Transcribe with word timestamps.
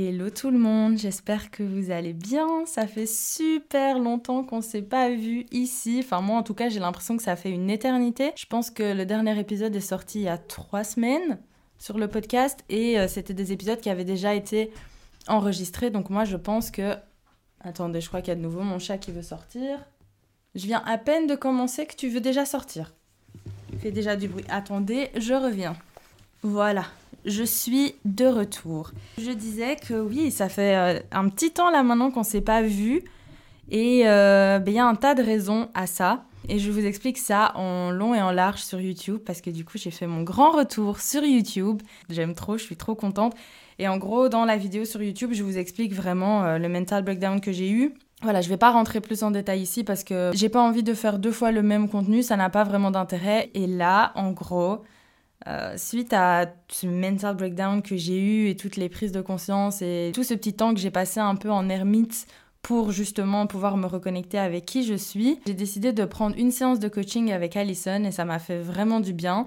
Hello 0.00 0.30
tout 0.30 0.52
le 0.52 0.60
monde, 0.60 0.96
j'espère 0.96 1.50
que 1.50 1.64
vous 1.64 1.90
allez 1.90 2.12
bien. 2.12 2.64
Ça 2.66 2.86
fait 2.86 3.04
super 3.04 3.98
longtemps 3.98 4.44
qu'on 4.44 4.60
s'est 4.60 4.80
pas 4.80 5.10
vu 5.10 5.44
ici. 5.50 6.02
Enfin 6.04 6.20
moi 6.20 6.38
en 6.38 6.44
tout 6.44 6.54
cas 6.54 6.68
j'ai 6.68 6.78
l'impression 6.78 7.16
que 7.16 7.22
ça 7.24 7.34
fait 7.34 7.50
une 7.50 7.68
éternité. 7.68 8.30
Je 8.36 8.46
pense 8.46 8.70
que 8.70 8.94
le 8.94 9.04
dernier 9.04 9.36
épisode 9.40 9.74
est 9.74 9.80
sorti 9.80 10.20
il 10.20 10.24
y 10.26 10.28
a 10.28 10.38
trois 10.38 10.84
semaines 10.84 11.40
sur 11.78 11.98
le 11.98 12.06
podcast 12.06 12.64
et 12.68 12.96
euh, 12.96 13.08
c'était 13.08 13.34
des 13.34 13.50
épisodes 13.50 13.80
qui 13.80 13.90
avaient 13.90 14.04
déjà 14.04 14.36
été 14.36 14.70
enregistrés. 15.26 15.90
Donc 15.90 16.10
moi 16.10 16.24
je 16.24 16.36
pense 16.36 16.70
que... 16.70 16.94
Attendez, 17.60 18.00
je 18.00 18.06
crois 18.06 18.20
qu'il 18.20 18.28
y 18.28 18.36
a 18.36 18.36
de 18.36 18.40
nouveau 18.40 18.62
mon 18.62 18.78
chat 18.78 18.98
qui 18.98 19.10
veut 19.10 19.22
sortir. 19.22 19.84
Je 20.54 20.64
viens 20.64 20.84
à 20.86 20.96
peine 20.96 21.26
de 21.26 21.34
commencer 21.34 21.86
que 21.86 21.96
tu 21.96 22.08
veux 22.08 22.20
déjà 22.20 22.46
sortir. 22.46 22.94
Fais 23.80 23.90
déjà 23.90 24.14
du 24.14 24.28
bruit. 24.28 24.44
Attendez, 24.48 25.10
je 25.16 25.34
reviens. 25.34 25.74
Voilà, 26.42 26.84
je 27.24 27.42
suis 27.42 27.94
de 28.04 28.26
retour. 28.26 28.92
Je 29.18 29.32
disais 29.32 29.76
que 29.76 29.94
oui, 29.94 30.30
ça 30.30 30.48
fait 30.48 30.76
euh, 30.76 31.00
un 31.10 31.28
petit 31.28 31.50
temps 31.50 31.70
là 31.70 31.82
maintenant 31.82 32.10
qu'on 32.10 32.20
ne 32.20 32.24
s'est 32.24 32.40
pas 32.40 32.62
vu. 32.62 33.02
Et 33.70 34.02
euh, 34.06 34.58
ben, 34.58 34.70
il 34.70 34.76
y 34.76 34.80
a 34.80 34.86
un 34.86 34.94
tas 34.94 35.14
de 35.14 35.22
raisons 35.22 35.68
à 35.74 35.86
ça. 35.86 36.24
Et 36.48 36.58
je 36.58 36.70
vous 36.70 36.86
explique 36.86 37.18
ça 37.18 37.52
en 37.56 37.90
long 37.90 38.14
et 38.14 38.22
en 38.22 38.30
large 38.30 38.60
sur 38.60 38.80
YouTube 38.80 39.18
parce 39.26 39.40
que 39.40 39.50
du 39.50 39.64
coup 39.64 39.76
j'ai 39.76 39.90
fait 39.90 40.06
mon 40.06 40.22
grand 40.22 40.52
retour 40.52 41.00
sur 41.00 41.22
YouTube. 41.22 41.82
J'aime 42.08 42.34
trop, 42.34 42.56
je 42.56 42.62
suis 42.62 42.76
trop 42.76 42.94
contente. 42.94 43.34
Et 43.78 43.86
en 43.86 43.98
gros, 43.98 44.28
dans 44.28 44.44
la 44.44 44.56
vidéo 44.56 44.84
sur 44.84 45.02
YouTube, 45.02 45.30
je 45.32 45.42
vous 45.42 45.58
explique 45.58 45.92
vraiment 45.92 46.44
euh, 46.44 46.58
le 46.58 46.68
mental 46.68 47.04
breakdown 47.04 47.40
que 47.40 47.52
j'ai 47.52 47.70
eu. 47.70 47.94
Voilà, 48.22 48.40
je 48.40 48.48
vais 48.48 48.56
pas 48.56 48.70
rentrer 48.70 49.00
plus 49.00 49.22
en 49.22 49.30
détail 49.30 49.60
ici 49.60 49.84
parce 49.84 50.02
que 50.02 50.30
j'ai 50.34 50.48
pas 50.48 50.60
envie 50.60 50.82
de 50.82 50.94
faire 50.94 51.18
deux 51.18 51.30
fois 51.30 51.52
le 51.52 51.62
même 51.62 51.88
contenu, 51.88 52.22
ça 52.22 52.36
n'a 52.36 52.50
pas 52.50 52.64
vraiment 52.64 52.90
d'intérêt. 52.90 53.50
Et 53.54 53.66
là, 53.66 54.12
en 54.16 54.32
gros, 54.32 54.82
euh, 55.46 55.76
suite 55.76 56.12
à 56.12 56.46
ce 56.68 56.86
mental 56.86 57.36
breakdown 57.36 57.80
que 57.80 57.96
j'ai 57.96 58.18
eu 58.18 58.48
et 58.48 58.56
toutes 58.56 58.76
les 58.76 58.88
prises 58.88 59.12
de 59.12 59.20
conscience 59.20 59.82
et 59.82 60.10
tout 60.14 60.24
ce 60.24 60.34
petit 60.34 60.54
temps 60.54 60.74
que 60.74 60.80
j'ai 60.80 60.90
passé 60.90 61.20
un 61.20 61.36
peu 61.36 61.50
en 61.50 61.68
ermite 61.68 62.26
pour 62.62 62.90
justement 62.90 63.46
pouvoir 63.46 63.76
me 63.76 63.86
reconnecter 63.86 64.38
avec 64.38 64.66
qui 64.66 64.84
je 64.84 64.94
suis, 64.94 65.38
j'ai 65.46 65.54
décidé 65.54 65.92
de 65.92 66.04
prendre 66.04 66.36
une 66.36 66.50
séance 66.50 66.80
de 66.80 66.88
coaching 66.88 67.30
avec 67.32 67.56
Alison 67.56 68.04
et 68.04 68.10
ça 68.10 68.24
m'a 68.24 68.40
fait 68.40 68.58
vraiment 68.58 69.00
du 69.00 69.12
bien 69.12 69.46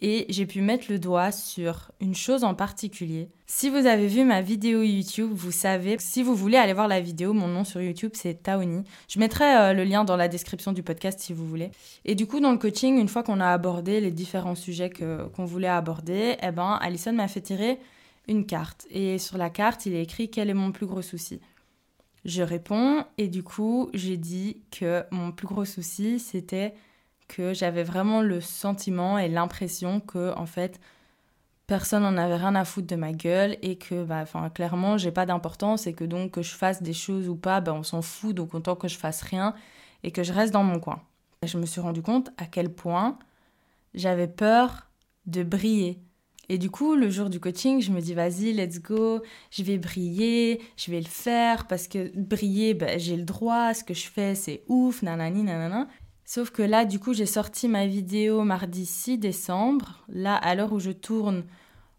et 0.00 0.26
j'ai 0.28 0.46
pu 0.46 0.60
mettre 0.60 0.86
le 0.90 0.98
doigt 0.98 1.32
sur 1.32 1.90
une 2.00 2.14
chose 2.14 2.44
en 2.44 2.54
particulier. 2.54 3.28
Si 3.46 3.70
vous 3.70 3.86
avez 3.86 4.06
vu 4.06 4.24
ma 4.24 4.42
vidéo 4.42 4.82
YouTube, 4.82 5.30
vous 5.32 5.50
savez, 5.50 5.96
si 5.98 6.22
vous 6.22 6.34
voulez 6.34 6.56
aller 6.56 6.72
voir 6.72 6.88
la 6.88 7.00
vidéo, 7.00 7.32
mon 7.32 7.48
nom 7.48 7.64
sur 7.64 7.80
YouTube 7.80 8.12
c'est 8.14 8.42
Taoni. 8.42 8.84
Je 9.08 9.18
mettrai 9.18 9.56
euh, 9.56 9.72
le 9.72 9.84
lien 9.84 10.04
dans 10.04 10.16
la 10.16 10.28
description 10.28 10.72
du 10.72 10.82
podcast 10.82 11.18
si 11.18 11.32
vous 11.32 11.46
voulez. 11.46 11.70
Et 12.04 12.14
du 12.14 12.26
coup, 12.26 12.40
dans 12.40 12.52
le 12.52 12.58
coaching, 12.58 12.98
une 12.98 13.08
fois 13.08 13.22
qu'on 13.22 13.40
a 13.40 13.48
abordé 13.48 14.00
les 14.00 14.10
différents 14.10 14.54
sujets 14.54 14.90
qu'on 14.90 15.44
voulait 15.44 15.68
aborder, 15.68 16.36
eh 16.42 16.50
ben, 16.50 16.78
Alison 16.80 17.12
m'a 17.12 17.28
fait 17.28 17.40
tirer 17.40 17.78
une 18.28 18.46
carte. 18.46 18.86
Et 18.90 19.18
sur 19.18 19.38
la 19.38 19.50
carte, 19.50 19.86
il 19.86 19.94
est 19.94 20.02
écrit 20.02 20.30
quel 20.30 20.50
est 20.50 20.54
mon 20.54 20.70
plus 20.70 20.86
gros 20.86 21.02
souci? 21.02 21.40
Je 22.24 22.42
réponds 22.42 23.04
et 23.16 23.28
du 23.28 23.42
coup, 23.42 23.88
j'ai 23.94 24.16
dit 24.16 24.62
que 24.70 25.04
mon 25.10 25.32
plus 25.32 25.46
gros 25.46 25.64
souci, 25.64 26.18
c'était 26.18 26.74
que 27.28 27.54
j'avais 27.54 27.82
vraiment 27.84 28.22
le 28.22 28.40
sentiment 28.40 29.18
et 29.18 29.28
l'impression 29.28 30.00
que 30.00 30.34
en 30.36 30.46
fait 30.46 30.80
personne 31.66 32.02
n'en 32.02 32.16
avait 32.16 32.36
rien 32.36 32.54
à 32.54 32.64
foutre 32.64 32.86
de 32.86 32.96
ma 32.96 33.12
gueule 33.12 33.56
et 33.62 33.76
que 33.76 34.02
bah 34.02 34.20
enfin 34.22 34.48
clairement 34.50 34.96
j'ai 34.96 35.12
pas 35.12 35.26
d'importance 35.26 35.86
et 35.86 35.92
que 35.92 36.04
donc 36.04 36.32
que 36.32 36.42
je 36.42 36.54
fasse 36.54 36.82
des 36.82 36.94
choses 36.94 37.28
ou 37.28 37.36
pas 37.36 37.60
bah 37.60 37.74
on 37.74 37.82
s'en 37.82 38.02
fout 38.02 38.34
donc 38.34 38.54
autant 38.54 38.74
que 38.74 38.88
je 38.88 38.96
fasse 38.96 39.22
rien 39.22 39.54
et 40.02 40.10
que 40.10 40.22
je 40.22 40.32
reste 40.32 40.52
dans 40.52 40.64
mon 40.64 40.80
coin. 40.80 41.02
Et 41.42 41.46
je 41.46 41.58
me 41.58 41.66
suis 41.66 41.80
rendu 41.80 42.02
compte 42.02 42.30
à 42.36 42.46
quel 42.46 42.72
point 42.72 43.18
j'avais 43.94 44.28
peur 44.28 44.88
de 45.26 45.42
briller. 45.42 46.00
Et 46.50 46.56
du 46.56 46.70
coup, 46.70 46.94
le 46.94 47.10
jour 47.10 47.28
du 47.28 47.40
coaching, 47.40 47.82
je 47.82 47.92
me 47.92 48.00
dis 48.00 48.14
vas-y, 48.14 48.54
let's 48.54 48.80
go, 48.80 49.20
je 49.50 49.62
vais 49.62 49.76
briller, 49.76 50.62
je 50.78 50.90
vais 50.90 51.00
le 51.00 51.06
faire 51.06 51.66
parce 51.66 51.88
que 51.88 52.10
briller, 52.16 52.72
bah, 52.72 52.96
j'ai 52.96 53.16
le 53.16 53.24
droit, 53.24 53.74
ce 53.74 53.84
que 53.84 53.92
je 53.92 54.08
fais, 54.08 54.34
c'est 54.34 54.62
ouf, 54.66 55.02
nanani, 55.02 55.42
nanana. 55.42 55.88
Sauf 56.30 56.50
que 56.50 56.60
là, 56.60 56.84
du 56.84 56.98
coup, 56.98 57.14
j'ai 57.14 57.24
sorti 57.24 57.68
ma 57.68 57.86
vidéo 57.86 58.42
mardi 58.42 58.84
6 58.84 59.16
décembre. 59.16 60.04
Là, 60.10 60.36
à 60.36 60.54
l'heure 60.54 60.74
où 60.74 60.78
je 60.78 60.90
tourne, 60.90 61.44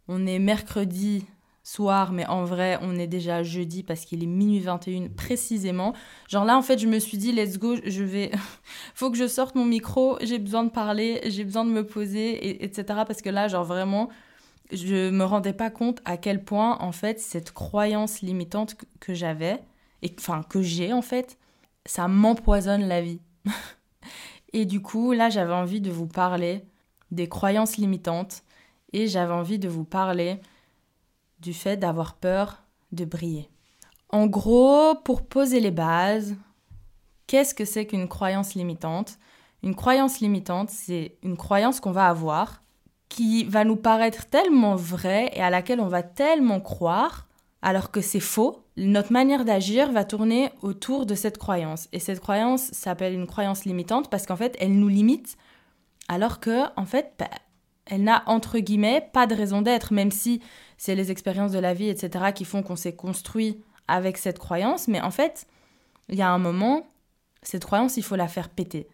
on 0.08 0.28
est 0.28 0.38
mercredi 0.38 1.26
soir, 1.64 2.12
mais 2.12 2.28
en 2.28 2.46
vrai, 2.46 2.78
on 2.84 2.96
est 3.00 3.08
déjà 3.08 3.42
jeudi 3.42 3.82
parce 3.82 4.06
qu'il 4.06 4.22
est 4.22 4.28
minuit 4.28 4.60
21 4.60 5.08
précisément. 5.08 5.96
Genre 6.28 6.46
là, 6.46 6.60
en 6.60 6.62
fait, 6.62 6.78
je 6.78 6.86
me 6.86 7.00
suis 7.00 7.18
dit, 7.18 7.32
let's 7.32 7.58
go, 7.58 7.78
je 7.84 8.04
vais. 8.04 8.30
Faut 8.94 9.10
que 9.10 9.18
je 9.18 9.28
sorte 9.28 9.56
mon 9.56 9.66
micro, 9.66 10.20
j'ai 10.22 10.38
besoin 10.38 10.64
de 10.64 10.70
parler, 10.70 11.22
j'ai 11.26 11.44
besoin 11.44 11.66
de 11.66 11.72
me 11.72 11.84
poser, 11.84 12.34
et, 12.50 12.64
etc. 12.64 13.00
Parce 13.08 13.24
que 13.24 13.32
là, 13.32 13.48
genre 13.48 13.66
vraiment, 13.66 14.10
je 14.72 15.10
me 15.10 15.24
rendais 15.24 15.54
pas 15.54 15.72
compte 15.72 16.02
à 16.06 16.18
quel 16.18 16.44
point, 16.44 16.78
en 16.82 16.92
fait, 16.92 17.20
cette 17.20 17.52
croyance 17.52 18.22
limitante 18.22 18.76
que, 18.76 18.86
que 19.00 19.16
j'avais, 19.16 19.60
et 20.04 20.16
enfin, 20.20 20.44
que 20.48 20.62
j'ai, 20.62 20.94
en 20.94 21.02
fait, 21.02 21.40
ça 21.88 22.08
m'empoisonne 22.08 22.88
la 22.88 23.02
vie. 23.02 23.22
Et 24.54 24.66
du 24.66 24.82
coup, 24.82 25.12
là, 25.12 25.30
j'avais 25.30 25.54
envie 25.54 25.82
de 25.82 25.92
vous 25.92 26.08
parler 26.08 26.64
des 27.12 27.28
croyances 27.28 27.78
limitantes 27.78 28.44
et 28.94 29.08
j'avais 29.08 29.34
envie 29.34 29.60
de 29.60 29.70
vous 29.70 29.84
parler 29.84 30.40
du 31.40 31.54
fait 31.54 31.78
d'avoir 31.78 32.16
peur 32.16 32.64
de 32.92 33.06
briller. 33.06 33.50
En 34.10 34.26
gros, 34.26 34.96
pour 34.96 35.26
poser 35.26 35.60
les 35.60 35.72
bases, 35.72 36.36
qu'est-ce 37.28 37.54
que 37.54 37.66
c'est 37.66 37.86
qu'une 37.86 38.08
croyance 38.08 38.56
limitante? 38.56 39.20
Une 39.62 39.76
croyance 39.76 40.20
limitante, 40.20 40.70
c'est 40.70 41.18
une 41.22 41.38
croyance 41.38 41.80
qu'on 41.80 41.92
va 41.92 42.08
avoir 42.08 42.64
qui 43.10 43.44
va 43.44 43.66
nous 43.66 43.76
paraître 43.76 44.28
tellement 44.28 44.76
vraie 44.76 45.32
et 45.34 45.42
à 45.42 45.50
laquelle 45.50 45.82
on 45.82 45.88
va 45.88 46.04
tellement 46.04 46.62
croire 46.62 47.28
alors 47.62 47.92
que 47.92 48.02
c'est 48.02 48.20
faux 48.20 48.64
notre 48.80 49.12
manière 49.12 49.46
d'agir 49.46 49.92
va 49.92 50.06
tourner 50.06 50.52
autour 50.62 51.06
de 51.06 51.14
cette 51.16 51.38
croyance. 51.38 51.90
Et 51.92 52.00
cette 52.00 52.22
croyance 52.22 52.72
s'appelle 52.72 53.14
une 53.14 53.28
croyance 53.28 53.66
limitante 53.66 54.10
parce 54.10 54.26
qu'en 54.26 54.38
fait, 54.38 54.56
elle 54.60 54.80
nous 54.80 54.88
limite, 54.88 55.38
alors 56.08 56.40
que, 56.40 56.64
en 56.80 56.86
fait, 56.86 57.14
bah, 57.20 57.30
elle 57.86 58.04
n'a 58.04 58.24
entre 58.26 58.60
guillemets 58.60 59.10
pas 59.14 59.28
de 59.28 59.36
raison 59.36 59.62
d'être, 59.62 59.94
même 59.94 60.12
si 60.12 60.42
c'est 60.78 60.96
les 60.96 61.12
expériences 61.12 61.52
de 61.52 61.60
la 61.60 61.74
vie, 61.74 61.90
etc., 61.90 62.32
qui 62.34 62.46
font 62.46 62.64
qu'on 62.64 62.76
s'est 62.76 62.96
construit 62.96 63.62
avec 63.88 64.18
cette 64.18 64.40
croyance. 64.40 64.88
Mais 64.88 65.02
en 65.02 65.12
fait, 65.12 65.46
il 66.08 66.16
y 66.16 66.22
a 66.22 66.30
un 66.30 66.40
moment, 66.40 66.88
cette 67.42 67.66
croyance, 67.66 67.98
il 67.98 68.04
faut 68.04 68.16
la 68.16 68.28
faire 68.28 68.50
péter. 68.50 68.88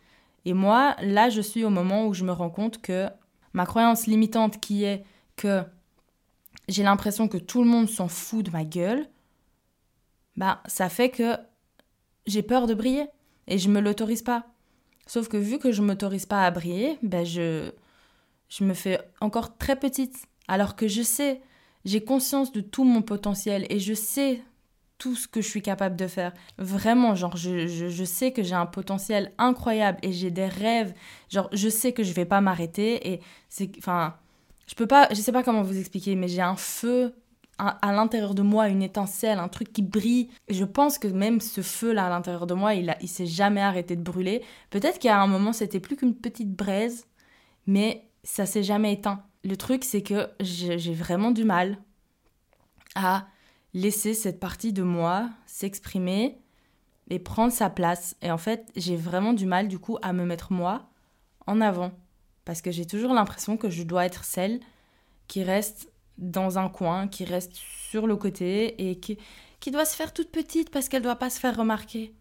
Et 0.45 0.53
moi, 0.53 0.95
là, 1.01 1.29
je 1.29 1.41
suis 1.41 1.63
au 1.63 1.69
moment 1.69 2.07
où 2.07 2.13
je 2.13 2.23
me 2.23 2.31
rends 2.31 2.49
compte 2.49 2.81
que 2.81 3.07
ma 3.53 3.65
croyance 3.65 4.07
limitante 4.07 4.59
qui 4.59 4.83
est 4.83 5.03
que 5.35 5.63
j'ai 6.67 6.83
l'impression 6.83 7.27
que 7.27 7.37
tout 7.37 7.63
le 7.63 7.69
monde 7.69 7.89
s'en 7.89 8.07
fout 8.07 8.45
de 8.45 8.51
ma 8.51 8.63
gueule, 8.63 9.07
bah 10.35 10.61
ça 10.65 10.89
fait 10.89 11.09
que 11.09 11.37
j'ai 12.25 12.43
peur 12.43 12.67
de 12.67 12.73
briller 12.73 13.07
et 13.47 13.57
je 13.57 13.69
me 13.69 13.79
l'autorise 13.79 14.21
pas. 14.23 14.45
Sauf 15.07 15.27
que 15.27 15.37
vu 15.37 15.59
que 15.59 15.71
je 15.71 15.81
m'autorise 15.81 16.25
pas 16.25 16.45
à 16.45 16.51
briller, 16.51 16.97
ben 17.03 17.25
je 17.25 17.71
je 18.49 18.63
me 18.63 18.73
fais 18.73 18.99
encore 19.21 19.57
très 19.57 19.75
petite 19.75 20.27
alors 20.47 20.75
que 20.75 20.87
je 20.87 21.01
sais, 21.01 21.41
j'ai 21.83 22.03
conscience 22.03 22.51
de 22.51 22.61
tout 22.61 22.83
mon 22.83 23.01
potentiel 23.01 23.65
et 23.69 23.79
je 23.79 23.93
sais 23.93 24.41
tout 24.97 25.15
ce 25.15 25.27
que 25.27 25.41
je 25.41 25.47
suis 25.47 25.61
capable 25.61 25.95
de 25.95 26.07
faire. 26.07 26.33
Vraiment, 26.57 27.15
genre, 27.15 27.35
je, 27.35 27.67
je, 27.67 27.89
je 27.89 28.03
sais 28.03 28.31
que 28.31 28.43
j'ai 28.43 28.55
un 28.55 28.65
potentiel 28.65 29.33
incroyable 29.37 29.99
et 30.03 30.13
j'ai 30.13 30.31
des 30.31 30.47
rêves. 30.47 30.93
Genre, 31.29 31.49
je 31.51 31.69
sais 31.69 31.91
que 31.91 32.03
je 32.03 32.13
vais 32.13 32.25
pas 32.25 32.41
m'arrêter 32.41 33.11
et 33.11 33.21
c'est. 33.49 33.69
Enfin, 33.77 34.15
je 34.67 34.75
peux 34.75 34.87
pas. 34.87 35.07
Je 35.11 35.15
sais 35.15 35.31
pas 35.31 35.43
comment 35.43 35.61
vous 35.61 35.77
expliquer, 35.77 36.15
mais 36.15 36.27
j'ai 36.27 36.41
un 36.41 36.55
feu 36.55 37.13
à 37.57 37.93
l'intérieur 37.93 38.35
de 38.35 38.41
moi 38.41 38.67
une 38.67 38.83
étincelle, 38.83 39.39
un 39.39 39.47
truc 39.47 39.71
qui 39.71 39.81
brille. 39.81 40.29
Je 40.49 40.65
pense 40.65 40.97
que 40.97 41.07
même 41.07 41.39
ce 41.39 41.61
feu-là 41.61 42.07
à 42.07 42.09
l'intérieur 42.09 42.47
de 42.47 42.53
moi, 42.53 42.73
il, 42.73 42.89
a, 42.89 42.97
il 43.01 43.07
s'est 43.07 43.25
jamais 43.25 43.61
arrêté 43.61 43.95
de 43.95 44.01
brûler. 44.01 44.43
Peut-être 44.71 44.99
qu'à 44.99 45.21
un 45.21 45.27
moment, 45.27 45.53
c'était 45.53 45.79
plus 45.79 45.95
qu'une 45.95 46.15
petite 46.15 46.51
braise, 46.51 47.07
mais 47.65 48.09
ça 48.23 48.45
s'est 48.45 48.63
jamais 48.63 48.91
éteint. 48.93 49.23
Le 49.45 49.55
truc, 49.55 49.85
c'est 49.85 50.01
que 50.01 50.27
j'ai 50.41 50.93
vraiment 50.93 51.31
du 51.31 51.45
mal 51.45 51.77
à 52.95 53.27
laisser 53.73 54.13
cette 54.13 54.39
partie 54.39 54.73
de 54.73 54.83
moi 54.83 55.29
s'exprimer 55.45 56.37
et 57.09 57.19
prendre 57.19 57.53
sa 57.53 57.69
place. 57.69 58.17
Et 58.21 58.31
en 58.31 58.37
fait, 58.37 58.69
j'ai 58.75 58.97
vraiment 58.97 59.33
du 59.33 59.45
mal, 59.45 59.67
du 59.67 59.79
coup, 59.79 59.97
à 60.01 60.11
me 60.11 60.25
mettre 60.25 60.51
moi 60.51 60.89
en 61.47 61.61
avant. 61.61 61.91
Parce 62.45 62.61
que 62.61 62.71
j'ai 62.71 62.85
toujours 62.85 63.13
l'impression 63.13 63.57
que 63.57 63.69
je 63.69 63.83
dois 63.83 64.05
être 64.05 64.23
celle 64.23 64.59
qui 65.27 65.43
reste 65.43 65.89
dans 66.17 66.57
un 66.57 66.69
coin, 66.69 67.07
qui 67.07 67.25
reste 67.25 67.53
sur 67.53 68.07
le 68.07 68.15
côté 68.15 68.89
et 68.89 68.99
qui, 68.99 69.17
qui 69.59 69.71
doit 69.71 69.85
se 69.85 69.95
faire 69.95 70.13
toute 70.13 70.31
petite 70.31 70.69
parce 70.69 70.87
qu'elle 70.87 71.01
doit 71.01 71.17
pas 71.17 71.29
se 71.29 71.39
faire 71.39 71.57
remarquer. 71.57 72.13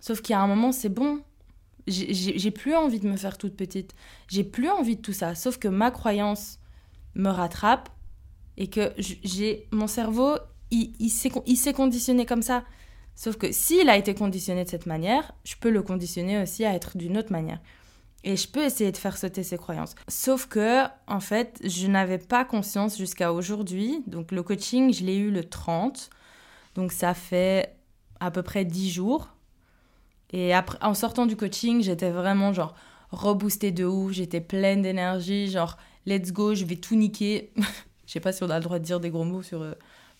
Sauf 0.00 0.20
a 0.30 0.40
un 0.40 0.46
moment, 0.46 0.72
c'est 0.72 0.88
bon. 0.88 1.22
J'ai 1.86 2.50
plus 2.50 2.74
envie 2.74 3.00
de 3.00 3.08
me 3.08 3.16
faire 3.16 3.38
toute 3.38 3.56
petite. 3.56 3.94
J'ai 4.28 4.44
plus 4.44 4.68
envie 4.68 4.96
de 4.96 5.00
tout 5.00 5.12
ça. 5.12 5.34
Sauf 5.34 5.58
que 5.58 5.68
ma 5.68 5.90
croyance 5.90 6.58
me 7.14 7.28
rattrape 7.28 7.88
et 8.56 8.68
que 8.68 8.92
j'ai 8.98 9.66
mon 9.72 9.86
cerveau, 9.86 10.36
il, 10.70 10.92
il 11.00 11.56
s'est 11.56 11.72
conditionné 11.72 12.26
comme 12.26 12.42
ça. 12.42 12.64
Sauf 13.14 13.36
que 13.36 13.52
s'il 13.52 13.88
a 13.88 13.96
été 13.96 14.14
conditionné 14.14 14.64
de 14.64 14.70
cette 14.70 14.86
manière, 14.86 15.32
je 15.44 15.54
peux 15.56 15.70
le 15.70 15.82
conditionner 15.82 16.40
aussi 16.40 16.64
à 16.64 16.74
être 16.74 16.96
d'une 16.96 17.18
autre 17.18 17.32
manière. 17.32 17.60
Et 18.24 18.36
je 18.36 18.46
peux 18.48 18.62
essayer 18.62 18.92
de 18.92 18.96
faire 18.96 19.18
sauter 19.18 19.42
ces 19.42 19.58
croyances. 19.58 19.94
Sauf 20.08 20.46
que, 20.46 20.84
en 21.08 21.20
fait, 21.20 21.60
je 21.64 21.86
n'avais 21.88 22.18
pas 22.18 22.44
conscience 22.44 22.96
jusqu'à 22.96 23.32
aujourd'hui. 23.32 24.02
Donc, 24.06 24.30
le 24.30 24.42
coaching, 24.42 24.92
je 24.92 25.04
l'ai 25.04 25.16
eu 25.16 25.30
le 25.30 25.44
30. 25.44 26.10
Donc 26.74 26.92
ça 26.92 27.14
fait 27.14 27.76
à 28.20 28.30
peu 28.30 28.42
près 28.42 28.64
10 28.64 28.90
jours. 28.90 29.28
Et 30.32 30.54
après, 30.54 30.78
en 30.80 30.94
sortant 30.94 31.26
du 31.26 31.36
coaching, 31.36 31.82
j'étais 31.82 32.10
vraiment 32.10 32.52
genre 32.52 32.74
reboostée 33.10 33.72
de 33.72 33.84
ouf, 33.84 34.12
j'étais 34.12 34.40
pleine 34.40 34.80
d'énergie, 34.80 35.48
genre 35.48 35.76
let's 36.06 36.32
go, 36.32 36.54
je 36.54 36.64
vais 36.64 36.76
tout 36.76 36.94
niquer. 36.94 37.52
Je 38.04 38.14
sais 38.14 38.20
pas 38.20 38.32
si 38.32 38.42
on 38.42 38.50
a 38.50 38.58
le 38.58 38.64
droit 38.64 38.78
de 38.78 38.84
dire 38.84 39.00
des 39.00 39.08
gros 39.08 39.24
mots 39.24 39.42
sur 39.42 39.62
euh, 39.62 39.72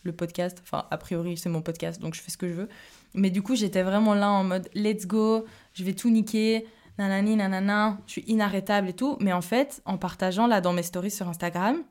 le 0.02 0.12
podcast. 0.12 0.62
Enfin, 0.62 0.86
a 0.90 0.96
priori, 0.96 1.36
c'est 1.36 1.50
mon 1.50 1.60
podcast, 1.60 2.00
donc 2.00 2.14
je 2.14 2.22
fais 2.22 2.30
ce 2.30 2.38
que 2.38 2.48
je 2.48 2.54
veux. 2.54 2.68
Mais 3.12 3.28
du 3.28 3.42
coup, 3.42 3.54
j'étais 3.54 3.82
vraiment 3.82 4.14
là 4.14 4.30
en 4.30 4.44
mode 4.44 4.70
let's 4.72 5.06
go, 5.06 5.44
je 5.74 5.84
vais 5.84 5.92
tout 5.92 6.08
niquer, 6.08 6.64
nanani, 6.98 7.36
nanana, 7.36 7.98
je 8.06 8.12
suis 8.12 8.24
inarrêtable 8.26 8.88
et 8.88 8.92
tout. 8.92 9.16
Mais 9.20 9.32
en 9.32 9.42
fait, 9.42 9.82
en 9.84 9.98
partageant 9.98 10.46
là 10.46 10.60
dans 10.60 10.72
mes 10.72 10.82
stories 10.82 11.10
sur 11.10 11.28
Instagram, 11.28 11.82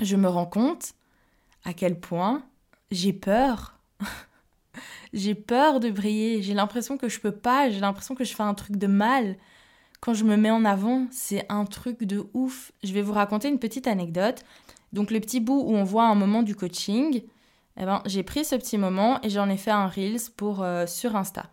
je 0.00 0.16
me 0.16 0.28
rends 0.28 0.46
compte 0.46 0.92
à 1.64 1.72
quel 1.72 1.98
point 1.98 2.42
j'ai 2.90 3.12
peur. 3.12 3.78
j'ai 5.12 5.34
peur 5.34 5.80
de 5.80 5.90
briller. 5.90 6.42
J'ai 6.42 6.54
l'impression 6.54 6.96
que 6.96 7.08
je 7.08 7.20
peux 7.20 7.32
pas. 7.32 7.70
J'ai 7.70 7.80
l'impression 7.80 8.14
que 8.14 8.24
je 8.24 8.34
fais 8.34 8.42
un 8.42 8.54
truc 8.54 8.76
de 8.76 8.86
mal. 8.86 9.36
Quand 10.00 10.14
je 10.14 10.24
me 10.24 10.36
mets 10.36 10.50
en 10.50 10.64
avant, 10.64 11.06
c'est 11.10 11.46
un 11.48 11.64
truc 11.64 12.04
de 12.04 12.26
ouf. 12.34 12.72
Je 12.84 12.92
vais 12.92 13.02
vous 13.02 13.12
raconter 13.12 13.48
une 13.48 13.58
petite 13.58 13.86
anecdote. 13.86 14.44
Donc 14.92 15.10
le 15.10 15.20
petit 15.20 15.40
bout 15.40 15.62
où 15.66 15.74
on 15.74 15.84
voit 15.84 16.04
un 16.04 16.14
moment 16.14 16.42
du 16.42 16.54
coaching, 16.54 17.22
eh 17.76 17.84
ben, 17.84 18.02
j'ai 18.06 18.22
pris 18.22 18.44
ce 18.44 18.54
petit 18.54 18.78
moment 18.78 19.18
et 19.22 19.30
j'en 19.30 19.48
ai 19.48 19.56
fait 19.56 19.70
un 19.70 19.86
Reels 19.86 20.30
pour, 20.36 20.62
euh, 20.62 20.86
sur 20.86 21.16
Insta. 21.16 21.50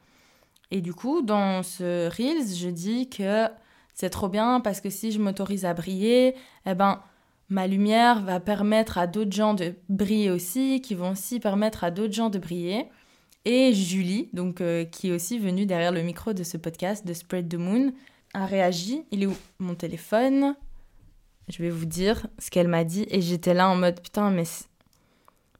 Et 0.74 0.82
du 0.82 0.92
coup, 0.92 1.22
dans 1.22 1.62
ce 1.62 2.10
Reels, 2.10 2.56
je 2.56 2.68
dis 2.68 3.08
que 3.08 3.48
c'est 3.94 4.10
trop 4.10 4.28
bien 4.28 4.60
parce 4.60 4.82
que 4.82 4.90
si 4.90 5.12
je 5.12 5.20
m'autorise 5.20 5.66
à 5.66 5.76
briller, 5.76 6.34
eh 6.66 6.74
ben, 6.74 7.00
ma 7.48 7.68
lumière 7.68 8.24
va 8.24 8.40
permettre 8.40 8.98
à 8.98 9.06
d'autres 9.06 9.32
gens 9.32 9.54
de 9.54 9.76
briller 9.88 10.32
aussi, 10.32 10.82
qui 10.82 10.96
vont 10.96 11.12
aussi 11.12 11.40
permettre 11.40 11.84
à 11.84 11.92
d'autres 11.92 12.16
gens 12.16 12.32
de 12.32 12.40
briller. 12.40 12.88
Et 13.46 13.72
Julie, 13.72 14.30
donc 14.34 14.62
euh, 14.62 14.84
qui 14.84 15.10
est 15.10 15.12
aussi 15.12 15.38
venue 15.38 15.68
derrière 15.68 15.92
le 15.92 16.02
micro 16.02 16.34
de 16.34 16.42
ce 16.42 16.58
podcast 16.58 17.06
de 17.06 17.14
Spread 17.14 17.48
the 17.50 17.60
Moon, 17.60 17.94
a 18.34 18.48
réagi. 18.48 19.04
Il 19.12 19.22
est 19.22 19.28
où 19.28 19.38
mon 19.60 19.76
téléphone? 19.76 20.56
Je 21.50 21.62
vais 21.62 21.70
vous 21.70 21.86
dire 21.86 22.26
ce 22.40 22.50
qu'elle 22.50 22.68
m'a 22.68 22.84
dit 22.84 23.06
et 23.12 23.22
j'étais 23.22 23.54
là 23.54 23.70
en 23.70 23.76
mode 23.76 24.02
putain 24.02 24.32
mais 24.32 24.46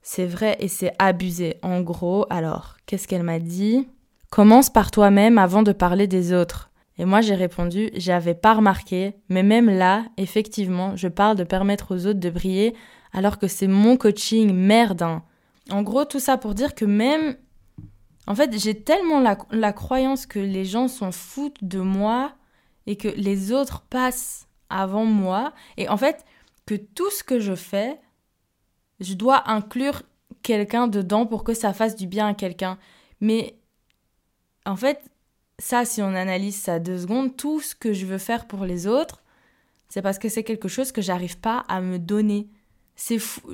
c'est 0.02 0.26
vrai 0.26 0.58
et 0.60 0.70
c'est 0.70 0.96
abusé. 0.98 1.58
En 1.62 1.82
gros, 1.82 2.26
alors, 2.32 2.78
qu'est-ce 2.88 3.08
qu'elle 3.08 3.22
m'a 3.22 3.38
dit? 3.38 3.88
Commence 4.34 4.72
par 4.72 4.90
toi-même 4.90 5.38
avant 5.38 5.62
de 5.62 5.72
parler 5.72 6.08
des 6.08 6.34
autres. 6.34 6.72
Et 6.98 7.06
moi 7.06 7.22
j'ai 7.22 7.36
répondu, 7.36 7.92
j'avais 7.94 8.34
pas 8.34 8.56
remarqué, 8.56 9.14
mais 9.30 9.44
même 9.44 9.70
là, 9.70 10.06
effectivement, 10.18 10.96
je 10.96 11.08
parle 11.08 11.38
de 11.38 11.44
permettre 11.44 11.94
aux 11.94 12.08
autres 12.08 12.20
de 12.20 12.32
briller 12.32 12.74
alors 13.12 13.38
que 13.38 13.48
c'est 13.48 13.68
mon 13.68 13.96
coaching, 13.96 14.52
merde. 14.52 15.04
Hein. 15.04 15.22
En 15.70 15.84
gros, 15.84 16.06
tout 16.06 16.20
ça 16.20 16.38
pour 16.38 16.56
dire 16.56 16.74
que 16.74 16.84
même... 16.84 17.36
En 18.26 18.34
fait, 18.34 18.58
j'ai 18.58 18.74
tellement 18.74 19.20
la, 19.20 19.38
la, 19.52 19.72
croyance 19.72 20.26
que 20.26 20.40
les 20.40 20.66
gens 20.66 20.88
s'en 20.88 21.12
foutent 21.12 21.64
de 21.64 21.82
moi 21.82 22.34
et 22.88 22.96
que 22.96 23.10
les 23.10 23.52
autres 23.52 23.86
passent 23.88 24.48
avant 24.68 25.06
moi. 25.06 25.54
Et 25.78 25.90
en 25.90 25.98
fait, 25.98 26.26
que 26.66 26.74
tout 26.74 27.12
ce 27.12 27.24
que 27.24 27.40
je 27.40 27.54
fais, 27.54 28.02
je 29.00 29.14
dois 29.14 29.48
inclure 29.48 30.02
quelqu'un 30.42 30.88
dedans 30.88 31.28
pour 31.28 31.44
que 31.44 31.54
ça 31.54 31.72
fasse 31.72 31.96
du 31.96 32.08
bien 32.08 32.30
à 32.30 32.34
quelqu'un. 32.34 32.80
Mais 33.22 33.60
en 34.66 34.76
fait, 34.76 35.02
ça, 35.60 35.86
si 35.86 36.02
on 36.02 36.14
analyse 36.14 36.60
ça 36.60 36.80
deux 36.80 37.00
secondes, 37.00 37.36
tout 37.36 37.62
ce 37.62 37.76
que 37.76 37.94
je 37.94 38.06
veux 38.06 38.18
faire 38.18 38.48
pour 38.48 38.66
les 38.66 38.88
autres, 38.88 39.22
c'est 39.90 40.02
parce 40.02 40.18
que 40.18 40.30
c'est 40.30 40.44
quelque 40.44 40.68
chose 40.68 40.92
que 40.92 41.02
j'arrive 41.02 41.40
pas 41.40 41.66
à 41.68 41.82
me 41.82 42.00
donner. 42.00 42.48
C'est 42.96 43.20
fou. 43.20 43.52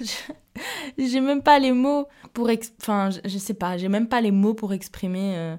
j'ai 0.98 1.20
même 1.20 1.42
pas 1.42 1.58
les 1.58 1.72
mots 1.72 2.08
pour 2.32 2.50
enfin 2.80 3.10
je, 3.24 3.38
sais 3.38 3.54
pas, 3.54 3.76
j'ai 3.76 3.88
même 3.88 4.08
pas 4.08 4.20
les 4.20 4.30
mots 4.30 4.54
pour 4.54 4.72
exprimer 4.72 5.36
euh, 5.36 5.56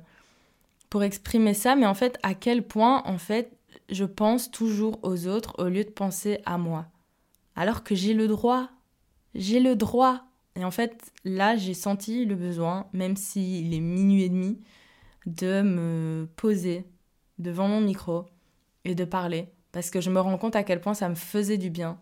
pour 0.90 1.04
exprimer 1.04 1.54
ça, 1.54 1.76
mais 1.76 1.86
en 1.86 1.94
fait 1.94 2.18
à 2.24 2.34
quel 2.34 2.66
point 2.66 3.04
en 3.06 3.18
fait 3.18 3.58
je 3.90 4.06
pense 4.06 4.52
toujours 4.52 5.00
aux 5.04 5.28
autres 5.28 5.54
au 5.58 5.70
lieu 5.70 5.84
de 5.84 5.90
penser 5.90 6.40
à 6.46 6.58
moi. 6.58 6.88
Alors 7.56 7.84
que 7.84 7.96
j'ai 7.96 8.14
le 8.14 8.28
droit. 8.28 8.70
J'ai 9.36 9.60
le 9.60 9.76
droit. 9.76 10.24
Et 10.56 10.64
en 10.64 10.72
fait, 10.72 11.12
là, 11.24 11.56
j'ai 11.56 11.74
senti 11.74 12.26
le 12.26 12.36
besoin, 12.36 12.88
même 12.94 13.16
s'il 13.16 13.74
est 13.74 13.80
minuit 13.80 14.24
et 14.24 14.30
demi, 14.30 14.60
de 15.30 15.62
me 15.62 16.28
poser 16.36 16.86
devant 17.38 17.68
mon 17.68 17.82
micro 17.82 18.26
et 18.86 18.96
de 18.96 19.06
parler. 19.06 19.48
Parce 19.72 19.90
que 19.90 20.02
je 20.02 20.10
me 20.10 20.20
rends 20.20 20.38
compte 20.38 20.56
à 20.56 20.64
quel 20.64 20.82
point 20.82 20.94
ça 20.94 21.10
me 21.10 21.16
faisait 21.16 21.58
du 21.58 21.70
bien 21.70 22.00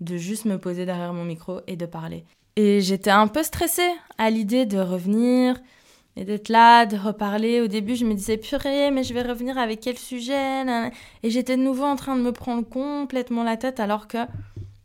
de 0.00 0.16
juste 0.16 0.44
me 0.44 0.58
poser 0.58 0.84
derrière 0.84 1.14
mon 1.14 1.24
micro 1.24 1.60
et 1.66 1.76
de 1.76 1.86
parler. 1.86 2.24
Et 2.56 2.80
j'étais 2.80 3.10
un 3.10 3.28
peu 3.28 3.42
stressée 3.42 3.90
à 4.18 4.30
l'idée 4.30 4.66
de 4.66 4.78
revenir 4.78 5.60
et 6.16 6.24
d'être 6.24 6.48
là, 6.48 6.86
de 6.86 6.96
reparler. 6.96 7.60
Au 7.60 7.68
début, 7.68 7.94
je 7.94 8.04
me 8.04 8.14
disais 8.14 8.36
purée, 8.36 8.90
mais 8.90 9.04
je 9.04 9.14
vais 9.14 9.22
revenir 9.22 9.56
avec 9.58 9.80
quel 9.80 9.98
sujet? 9.98 10.64
Et 11.22 11.30
j'étais 11.30 11.56
de 11.56 11.62
nouveau 11.62 11.84
en 11.84 11.96
train 11.96 12.16
de 12.16 12.22
me 12.22 12.32
prendre 12.32 12.68
complètement 12.68 13.44
la 13.44 13.56
tête 13.56 13.80
alors 13.80 14.08
que 14.08 14.18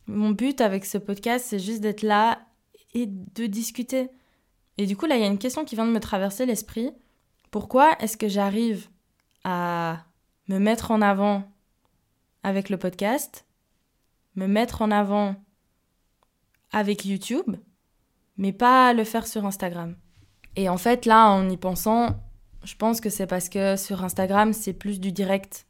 mon 0.06 0.30
but 0.30 0.60
avec 0.60 0.84
ce 0.84 0.98
podcast, 0.98 1.46
c'est 1.48 1.58
juste 1.58 1.80
d'être 1.80 2.02
là 2.02 2.40
et 2.94 3.06
de 3.06 3.46
discuter. 3.46 4.08
Et 4.78 4.86
du 4.86 4.96
coup, 4.96 5.06
là, 5.06 5.16
il 5.16 5.20
y 5.20 5.24
a 5.24 5.28
une 5.28 5.38
question 5.38 5.64
qui 5.64 5.74
vient 5.74 5.86
de 5.86 5.92
me 5.92 6.00
traverser 6.00 6.46
l'esprit. 6.46 6.90
Pourquoi 7.50 7.96
est-ce 7.98 8.16
que 8.16 8.28
j'arrive 8.28 8.88
à 9.44 10.04
me 10.48 10.58
mettre 10.58 10.90
en 10.90 11.02
avant 11.02 11.42
avec 12.42 12.70
le 12.70 12.76
podcast, 12.76 13.44
me 14.36 14.46
mettre 14.46 14.82
en 14.82 14.90
avant 14.90 15.34
avec 16.72 17.04
YouTube, 17.04 17.56
mais 18.36 18.52
pas 18.52 18.92
le 18.92 19.02
faire 19.02 19.26
sur 19.26 19.46
Instagram? 19.46 19.96
Et 20.54 20.68
en 20.68 20.76
fait, 20.76 21.06
là, 21.06 21.28
en 21.28 21.48
y 21.48 21.56
pensant, 21.56 22.20
je 22.62 22.74
pense 22.76 23.00
que 23.00 23.10
c'est 23.10 23.26
parce 23.26 23.48
que 23.48 23.76
sur 23.76 24.04
Instagram, 24.04 24.52
c'est 24.52 24.72
plus 24.72 25.00
du 25.00 25.10
direct. 25.10 25.66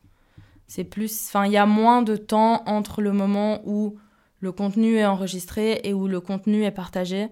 C'est 0.66 0.84
plus. 0.84 1.28
Enfin, 1.28 1.46
il 1.46 1.52
y 1.52 1.56
a 1.56 1.66
moins 1.66 2.02
de 2.02 2.16
temps 2.16 2.62
entre 2.66 3.00
le 3.00 3.12
moment 3.12 3.60
où 3.64 3.96
le 4.40 4.52
contenu 4.52 4.96
est 4.96 5.06
enregistré 5.06 5.80
et 5.84 5.94
où 5.94 6.08
le 6.08 6.20
contenu 6.20 6.64
est 6.64 6.70
partagé. 6.70 7.28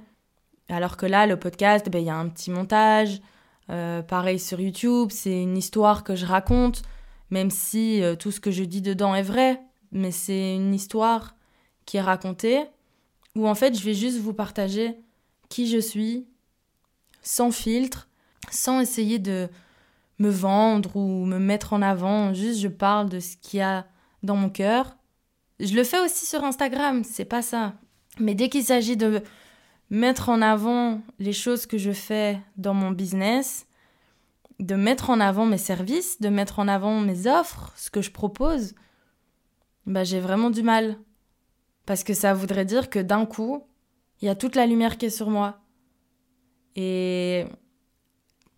Alors 0.69 0.97
que 0.97 1.07
là, 1.07 1.27
le 1.27 1.39
podcast, 1.39 1.89
ben, 1.91 1.99
il 1.99 2.07
y 2.07 2.11
a 2.11 2.17
un 2.17 2.29
petit 2.29 2.51
montage, 2.51 3.21
euh, 3.71 4.03
pareil 4.03 4.39
sur 4.39 4.61
YouTube, 4.61 5.09
c'est 5.11 5.43
une 5.43 5.57
histoire 5.57 6.05
que 6.05 6.17
je 6.17 6.27
raconte, 6.27 6.83
même 7.31 7.51
si 7.51 8.03
euh, 8.03 8.17
tout 8.17 8.31
ce 8.31 8.41
que 8.41 8.51
je 8.51 8.65
dis 8.65 8.81
dedans 8.81 9.15
est 9.15 9.23
vrai, 9.23 9.61
mais 9.93 10.11
c'est 10.11 10.55
une 10.55 10.75
histoire 10.75 11.37
qui 11.85 11.99
est 11.99 12.03
racontée, 12.03 12.65
où 13.35 13.47
en 13.47 13.55
fait 13.55 13.79
je 13.79 13.85
vais 13.85 13.95
juste 13.95 14.19
vous 14.19 14.35
partager 14.35 14.97
qui 15.49 15.69
je 15.69 15.79
suis, 15.79 16.27
sans 17.23 17.51
filtre, 17.51 18.09
sans 18.51 18.81
essayer 18.81 19.19
de 19.19 19.49
me 20.19 20.31
vendre 20.31 20.97
ou 20.97 21.25
me 21.27 21.39
mettre 21.39 21.73
en 21.73 21.83
avant, 21.83 22.33
juste 22.35 22.61
je 22.61 22.69
parle 22.69 23.09
de 23.09 23.21
ce 23.21 23.37
qu'il 23.37 23.59
y 23.59 23.63
a 23.63 23.87
dans 24.23 24.37
mon 24.37 24.51
cœur. 24.51 24.97
Je 25.61 25.75
le 25.75 25.85
fais 25.85 26.01
aussi 26.01 26.27
sur 26.27 26.45
Instagram, 26.45 27.05
c'est 27.05 27.25
pas 27.25 27.43
ça. 27.43 27.75
Mais 28.19 28.35
dès 28.35 28.49
qu'il 28.49 28.65
s'agit 28.65 28.97
de 28.97 29.23
mettre 29.91 30.29
en 30.29 30.43
avant 30.43 31.01
les 31.19 31.33
choses 31.33 31.67
que 31.67 31.79
je 31.79 31.93
fais 31.93 32.41
dans 32.57 32.75
mon 32.75 32.91
business, 32.91 33.67
de 34.61 34.75
mettre 34.75 35.11
en 35.11 35.21
avant 35.21 35.47
mes 35.47 35.59
services, 35.59 36.21
de 36.21 36.29
mettre 36.29 36.59
en 36.59 36.69
avant 36.69 37.01
mes 37.01 37.27
offres, 37.27 37.73
ce 37.77 37.91
que 37.91 38.03
je 38.03 38.11
propose, 38.11 38.75
bah 39.87 40.05
j'ai 40.05 40.21
vraiment 40.21 40.51
du 40.51 40.63
mal. 40.63 40.99
Parce 41.87 42.05
que 42.05 42.13
ça 42.13 42.35
voudrait 42.35 42.67
dire 42.67 42.91
que 42.91 42.99
d'un 42.99 43.25
coup, 43.25 43.67
il 44.21 44.27
y 44.27 44.29
a 44.29 44.35
toute 44.35 44.57
la 44.57 44.67
lumière 44.67 44.99
qui 44.99 45.07
est 45.07 45.11
sur 45.11 45.31
moi. 45.31 45.61
Et 46.77 47.47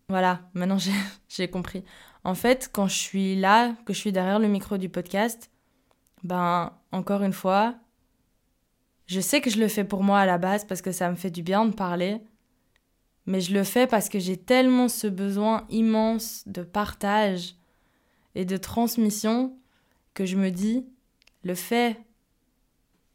voilà, 0.09 0.41
maintenant 0.53 0.77
j'ai 1.29 1.49
compris. 1.49 1.83
En 2.23 2.35
fait, 2.35 2.69
quand 2.71 2.87
je 2.87 2.97
suis 2.97 3.35
là, 3.35 3.73
que 3.85 3.93
je 3.93 3.99
suis 3.99 4.11
derrière 4.11 4.39
le 4.39 4.47
micro 4.47 4.77
du 4.77 4.89
podcast, 4.89 5.49
ben 6.23 6.73
encore 6.91 7.23
une 7.23 7.33
fois, 7.33 7.75
je 9.11 9.19
sais 9.19 9.41
que 9.41 9.49
je 9.49 9.59
le 9.59 9.67
fais 9.67 9.83
pour 9.83 10.03
moi 10.03 10.21
à 10.21 10.25
la 10.25 10.37
base 10.37 10.63
parce 10.63 10.81
que 10.81 10.93
ça 10.93 11.09
me 11.09 11.15
fait 11.15 11.31
du 11.31 11.43
bien 11.43 11.65
de 11.65 11.73
parler, 11.73 12.21
mais 13.25 13.41
je 13.41 13.53
le 13.53 13.65
fais 13.65 13.85
parce 13.85 14.07
que 14.07 14.19
j'ai 14.19 14.37
tellement 14.37 14.87
ce 14.87 15.07
besoin 15.07 15.65
immense 15.69 16.43
de 16.45 16.63
partage 16.63 17.57
et 18.35 18.45
de 18.45 18.55
transmission 18.55 19.57
que 20.13 20.25
je 20.25 20.37
me 20.37 20.49
dis, 20.49 20.85
le 21.43 21.55
fait 21.55 21.99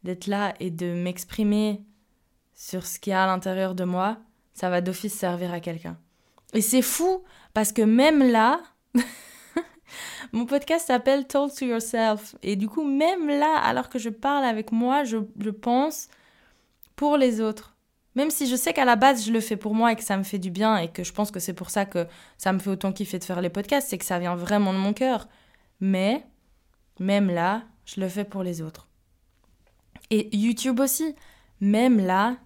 d'être 0.03 0.27
là 0.27 0.53
et 0.59 0.69
de 0.69 0.93
m'exprimer 0.93 1.83
sur 2.53 2.85
ce 2.85 2.99
qu'il 2.99 3.11
y 3.11 3.13
a 3.15 3.23
à 3.23 3.27
l'intérieur 3.27 3.73
de 3.73 3.83
moi, 3.83 4.19
ça 4.53 4.69
va 4.69 4.81
d'office 4.81 5.15
servir 5.15 5.51
à 5.51 5.59
quelqu'un. 5.59 5.97
Et 6.53 6.61
c'est 6.61 6.83
fou 6.83 7.23
parce 7.55 7.71
que 7.71 7.81
même 7.81 8.21
là, 8.21 8.61
Mon 10.31 10.45
podcast 10.45 10.87
s'appelle 10.87 11.27
Talk 11.27 11.53
to 11.53 11.65
Yourself. 11.65 12.35
Et 12.43 12.55
du 12.55 12.67
coup, 12.67 12.83
même 12.83 13.27
là, 13.27 13.57
alors 13.63 13.89
que 13.89 13.99
je 13.99 14.09
parle 14.09 14.43
avec 14.43 14.71
moi, 14.71 15.03
je, 15.03 15.17
pense 15.49 16.07
pour 16.95 17.17
les 17.17 17.41
autres. 17.41 17.75
Même 18.15 18.31
si 18.31 18.47
je 18.47 18.55
sais 18.55 18.73
qu'à 18.73 18.85
la 18.85 18.95
base, 18.95 19.25
je 19.25 19.31
le 19.31 19.39
fais 19.39 19.57
pour 19.57 19.75
moi 19.75 19.91
et 19.91 19.95
que 19.95 20.03
ça 20.03 20.17
me 20.17 20.23
fait 20.23 20.39
du 20.39 20.49
bien 20.49 20.77
et 20.77 20.87
que 20.87 21.03
je 21.03 21.13
pense 21.13 21.31
que 21.31 21.39
c'est 21.39 21.53
pour 21.53 21.69
ça 21.69 21.85
que 21.85 22.07
ça 22.37 22.51
me 22.51 22.59
fait 22.59 22.69
autant 22.69 22.91
kiffer 22.91 23.19
de 23.19 23.23
faire 23.23 23.41
les 23.41 23.49
podcasts, 23.49 23.89
c'est 23.89 23.97
que 23.97 24.05
ça 24.05 24.19
vient 24.19 24.35
vraiment 24.35 24.73
de 24.73 24.79
mon 24.79 24.93
cœur. 24.93 25.27
Mais, 25.79 26.25
même 26.99 27.29
là, 27.29 27.63
je 27.85 28.01
le 28.01 28.09
fais 28.09 28.23
pour 28.23 28.41
les 28.41 28.61
autres. 28.61 28.87
Et 30.09 30.35
YouTube 30.35 30.79
aussi, 30.79 31.15
même 31.61 31.99
là, 31.99 32.37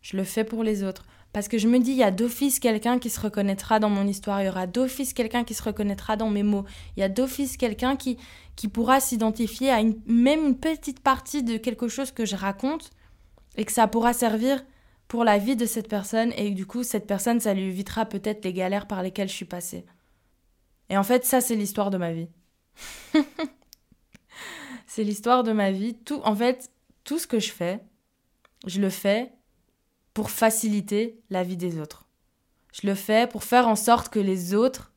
je 0.00 0.16
le 0.16 0.24
fais 0.24 0.44
pour 0.44 0.62
les 0.62 0.84
autres. 0.84 1.04
Parce 1.36 1.48
que 1.48 1.58
je 1.58 1.68
me 1.68 1.78
dis, 1.80 1.90
il 1.90 1.98
y 1.98 2.02
a 2.02 2.10
d'office 2.10 2.58
quelqu'un 2.60 2.98
qui 2.98 3.10
se 3.10 3.20
reconnaîtra 3.20 3.78
dans 3.78 3.90
mon 3.90 4.06
histoire, 4.06 4.40
il 4.40 4.46
y 4.46 4.48
aura 4.48 4.66
d'office 4.66 5.12
quelqu'un 5.12 5.44
qui 5.44 5.52
se 5.52 5.62
reconnaîtra 5.62 6.16
dans 6.16 6.30
mes 6.30 6.42
mots, 6.42 6.64
il 6.96 7.00
y 7.00 7.02
a 7.02 7.10
d'office 7.10 7.58
quelqu'un 7.58 7.94
qui, 7.94 8.16
qui 8.56 8.68
pourra 8.68 9.00
s'identifier 9.00 9.70
à 9.70 9.82
même 10.06 10.46
une 10.46 10.58
petite 10.58 11.00
partie 11.00 11.42
de 11.42 11.58
quelque 11.58 11.88
chose 11.88 12.10
que 12.10 12.24
je 12.24 12.36
raconte 12.36 12.88
et 13.58 13.66
que 13.66 13.72
ça 13.72 13.86
pourra 13.86 14.14
servir 14.14 14.64
pour 15.08 15.24
la 15.24 15.36
vie 15.36 15.56
de 15.56 15.66
cette 15.66 15.90
personne 15.90 16.32
et 16.38 16.52
du 16.52 16.64
coup 16.64 16.82
cette 16.82 17.06
personne 17.06 17.38
ça 17.38 17.52
lui 17.52 17.64
évitera 17.64 18.06
peut-être 18.06 18.42
les 18.42 18.54
galères 18.54 18.86
par 18.86 19.02
lesquelles 19.02 19.28
je 19.28 19.34
suis 19.34 19.44
passée. 19.44 19.84
Et 20.88 20.96
en 20.96 21.02
fait 21.02 21.26
ça 21.26 21.42
c'est 21.42 21.54
l'histoire 21.54 21.90
de 21.90 21.98
ma 21.98 22.12
vie. 22.12 22.30
c'est 24.86 25.04
l'histoire 25.04 25.42
de 25.42 25.52
ma 25.52 25.70
vie. 25.70 25.98
Tout 25.98 26.22
en 26.24 26.34
fait 26.34 26.70
tout 27.04 27.18
ce 27.18 27.26
que 27.26 27.40
je 27.40 27.52
fais, 27.52 27.80
je 28.66 28.80
le 28.80 28.88
fais 28.88 29.35
pour 30.16 30.30
faciliter 30.30 31.20
la 31.28 31.42
vie 31.42 31.58
des 31.58 31.78
autres. 31.78 32.06
Je 32.72 32.86
le 32.86 32.94
fais 32.94 33.26
pour 33.26 33.44
faire 33.44 33.68
en 33.68 33.76
sorte 33.76 34.08
que 34.08 34.18
les 34.18 34.54
autres 34.54 34.90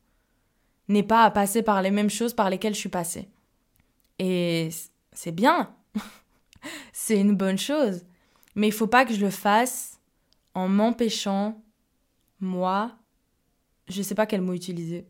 n'aient 0.88 1.02
pas 1.02 1.24
à 1.24 1.30
passer 1.30 1.62
par 1.62 1.82
les 1.82 1.90
mêmes 1.90 2.08
choses 2.08 2.32
par 2.32 2.48
lesquelles 2.48 2.72
je 2.72 2.78
suis 2.78 2.88
passée. 2.88 3.28
Et 4.18 4.70
c'est 5.12 5.32
bien. 5.32 5.74
c'est 6.94 7.20
une 7.20 7.36
bonne 7.36 7.58
chose. 7.58 8.06
Mais 8.54 8.68
il 8.68 8.72
faut 8.72 8.86
pas 8.86 9.04
que 9.04 9.12
je 9.12 9.20
le 9.20 9.28
fasse 9.28 10.00
en 10.54 10.68
m'empêchant, 10.68 11.62
moi, 12.40 12.96
je 13.88 14.00
sais 14.00 14.14
pas 14.14 14.24
quel 14.24 14.40
mot 14.40 14.54
utiliser. 14.54 15.06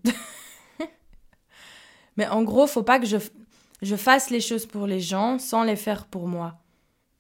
Mais 2.17 2.27
en 2.27 2.43
gros, 2.43 2.67
faut 2.67 2.83
pas 2.83 2.99
que 2.99 3.07
je 3.07 3.97
fasse 3.97 4.31
les 4.31 4.41
choses 4.41 4.67
pour 4.67 4.89
les 4.89 5.01
gens 5.01 5.39
sans 5.39 5.63
les 5.63 5.77
faire 5.77 6.07
pour 6.07 6.27
moi. 6.27 6.59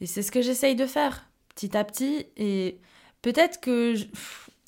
Et 0.00 0.06
c'est 0.06 0.22
ce 0.22 0.32
que 0.32 0.42
j'essaye 0.42 0.74
de 0.74 0.86
faire 0.86 1.29
petit 1.60 1.76
à 1.76 1.84
petit. 1.84 2.26
Et 2.36 2.80
peut-être 3.22 3.60
que. 3.60 3.94
Je, 3.94 4.06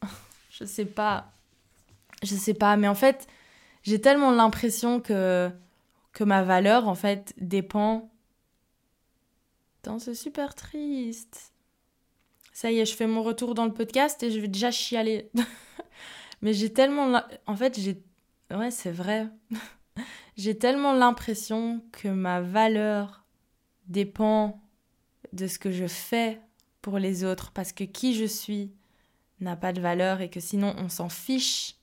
je 0.51 0.65
sais 0.65 0.85
pas. 0.85 1.33
Je 2.23 2.35
sais 2.35 2.55
pas, 2.55 2.77
mais 2.77 2.89
en 2.89 2.95
fait, 2.95 3.27
j'ai 3.83 4.01
tellement 4.01 4.31
l'impression 4.31 5.01
que, 5.01 5.51
que 6.13 6.23
ma 6.23 6.43
valeur, 6.43 6.87
en 6.87 6.95
fait, 6.95 7.35
dépend. 7.39 8.11
Dans 9.83 9.99
c'est 9.99 10.15
super 10.15 10.55
triste. 10.55 11.53
Ça 12.53 12.71
y 12.71 12.79
est, 12.79 12.87
je 12.87 12.95
fais 12.95 13.09
mon 13.09 13.23
retour 13.23 13.55
dans 13.55 13.65
le 13.65 13.73
podcast 13.73 14.23
et 14.23 14.31
je 14.31 14.39
vais 14.39 14.47
déjà 14.47 14.71
chialer. 14.71 15.31
mais 16.43 16.53
j'ai 16.53 16.73
tellement. 16.73 17.21
En 17.47 17.57
fait, 17.57 17.81
j'ai. 17.81 18.01
Ouais, 18.55 18.71
c'est 18.71 18.93
vrai. 18.93 19.29
j'ai 20.37 20.57
tellement 20.57 20.93
l'impression 20.93 21.83
que 21.91 22.09
ma 22.09 22.41
valeur 22.41 23.25
dépend 23.89 24.61
de 25.33 25.47
ce 25.49 25.59
que 25.59 25.73
je 25.73 25.87
fais 25.87 26.41
pour 26.83 26.99
les 26.99 27.25
autres, 27.25 27.53
parce 27.53 27.73
que 27.73 27.85
qui 27.85 28.15
je 28.15 28.25
suis 28.25 28.73
n'a 29.41 29.57
pas 29.57 29.73
de 29.73 29.81
valeur 29.81 30.21
et 30.21 30.29
que 30.29 30.41
sinon 30.41 30.75
on 30.79 30.89
s'en 30.89 31.09
fiche 31.09 31.77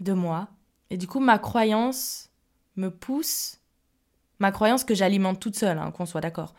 de 0.00 0.12
moi. 0.12 0.48
Et 0.90 0.96
du 0.96 1.06
coup, 1.06 1.20
ma 1.20 1.38
croyance 1.38 2.30
me 2.76 2.90
pousse, 2.90 3.60
ma 4.38 4.52
croyance 4.52 4.84
que 4.84 4.94
j'alimente 4.94 5.40
toute 5.40 5.56
seule, 5.56 5.78
hein, 5.78 5.90
qu'on 5.92 6.06
soit 6.06 6.20
d'accord, 6.20 6.54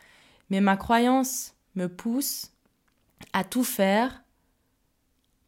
mais 0.50 0.62
ma 0.62 0.78
croyance 0.78 1.54
me 1.76 1.88
pousse 1.88 2.52
à 3.34 3.44
tout 3.44 3.64
faire 3.64 4.24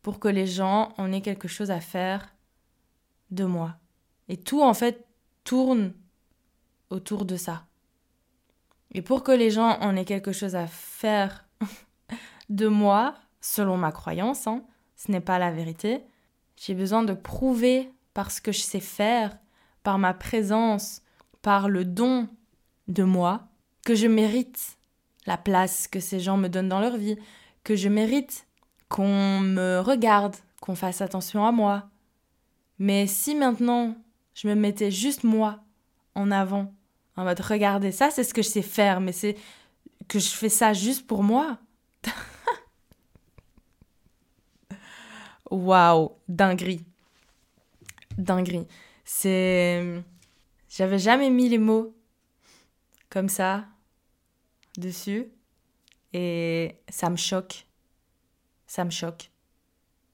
pour 0.01 0.20
que 0.20 0.27
les 0.27 0.48
gens 0.48 0.94
en 0.98 1.12
aient 1.12 1.22
quelque 1.22 1.48
chose 1.48 1.72
à 1.72 1.79
faire 1.79 2.36
de 3.32 3.46
moi. 3.46 3.77
Et 4.29 4.38
tout, 4.38 4.62
en 4.62 4.74
fait, 4.74 5.06
tourne 5.44 5.94
autour 6.89 7.25
de 7.25 7.38
ça. 7.38 7.65
Et 8.94 9.01
pour 9.01 9.24
que 9.24 9.32
les 9.32 9.51
gens 9.51 9.79
en 9.79 9.96
aient 9.96 10.06
quelque 10.06 10.32
chose 10.32 10.56
à 10.56 10.67
faire 10.67 11.47
de 12.50 12.68
moi, 12.68 13.16
selon 13.42 13.77
ma 13.77 13.92
croyance, 13.92 14.48
hein, 14.48 14.63
ce 14.96 15.12
n'est 15.12 15.22
pas 15.22 15.39
la 15.39 15.51
vérité, 15.51 16.04
j'ai 16.56 16.74
besoin 16.74 17.04
de 17.04 17.13
prouver 17.13 17.92
par 18.13 18.32
ce 18.32 18.42
que 18.42 18.51
je 18.51 18.62
sais 18.62 18.80
faire, 18.80 19.38
par 19.84 20.00
ma 20.00 20.13
présence, 20.13 21.01
par 21.42 21.70
le 21.70 21.86
don 21.86 22.27
de 22.88 23.04
moi, 23.04 23.48
que 23.86 23.96
je 23.96 24.08
mérite 24.08 24.77
la 25.25 25.38
place 25.38 25.88
que 25.88 26.00
ces 26.00 26.20
gens 26.20 26.38
me 26.38 26.48
donnent 26.48 26.70
dans 26.70 26.80
leur 26.80 26.98
vie, 26.98 27.18
que 27.63 27.75
je 27.75 27.89
mérite 27.89 28.48
qu'on 28.89 29.39
me 29.39 29.80
regarde, 29.80 30.36
qu'on 30.62 30.75
fasse 30.75 31.01
attention 31.01 31.46
à 31.46 31.51
moi. 31.51 31.89
Mais 32.80 33.08
si 33.08 33.36
maintenant 33.36 33.96
je 34.34 34.48
me 34.48 34.56
mettais 34.56 34.92
juste 34.92 35.24
moi 35.24 35.60
en 36.16 36.32
avant, 36.32 36.74
en 37.16 37.24
mode 37.24 37.39
regardez, 37.39 37.92
ça 37.92 38.10
c'est 38.10 38.24
ce 38.24 38.34
que 38.34 38.42
je 38.42 38.50
sais 38.50 38.62
faire, 38.62 39.01
mais 39.01 39.12
c'est 39.12 39.36
que 40.08 40.20
je 40.20 40.30
fais 40.30 40.50
ça 40.50 40.74
juste 40.74 41.06
pour 41.06 41.24
moi. 41.24 41.58
Waouh, 45.50 46.12
dinguerie. 46.27 46.86
Dinguerie. 48.18 48.68
C'est. 49.04 50.04
J'avais 50.70 51.00
jamais 51.00 51.30
mis 51.30 51.50
les 51.50 51.58
mots 51.58 51.96
comme 53.10 53.30
ça 53.30 53.66
dessus. 54.77 55.27
Et 56.13 56.75
ça 56.89 57.10
me 57.10 57.18
choque. 57.18 57.66
Ça 58.66 58.84
me 58.86 58.89
choque. 58.89 59.32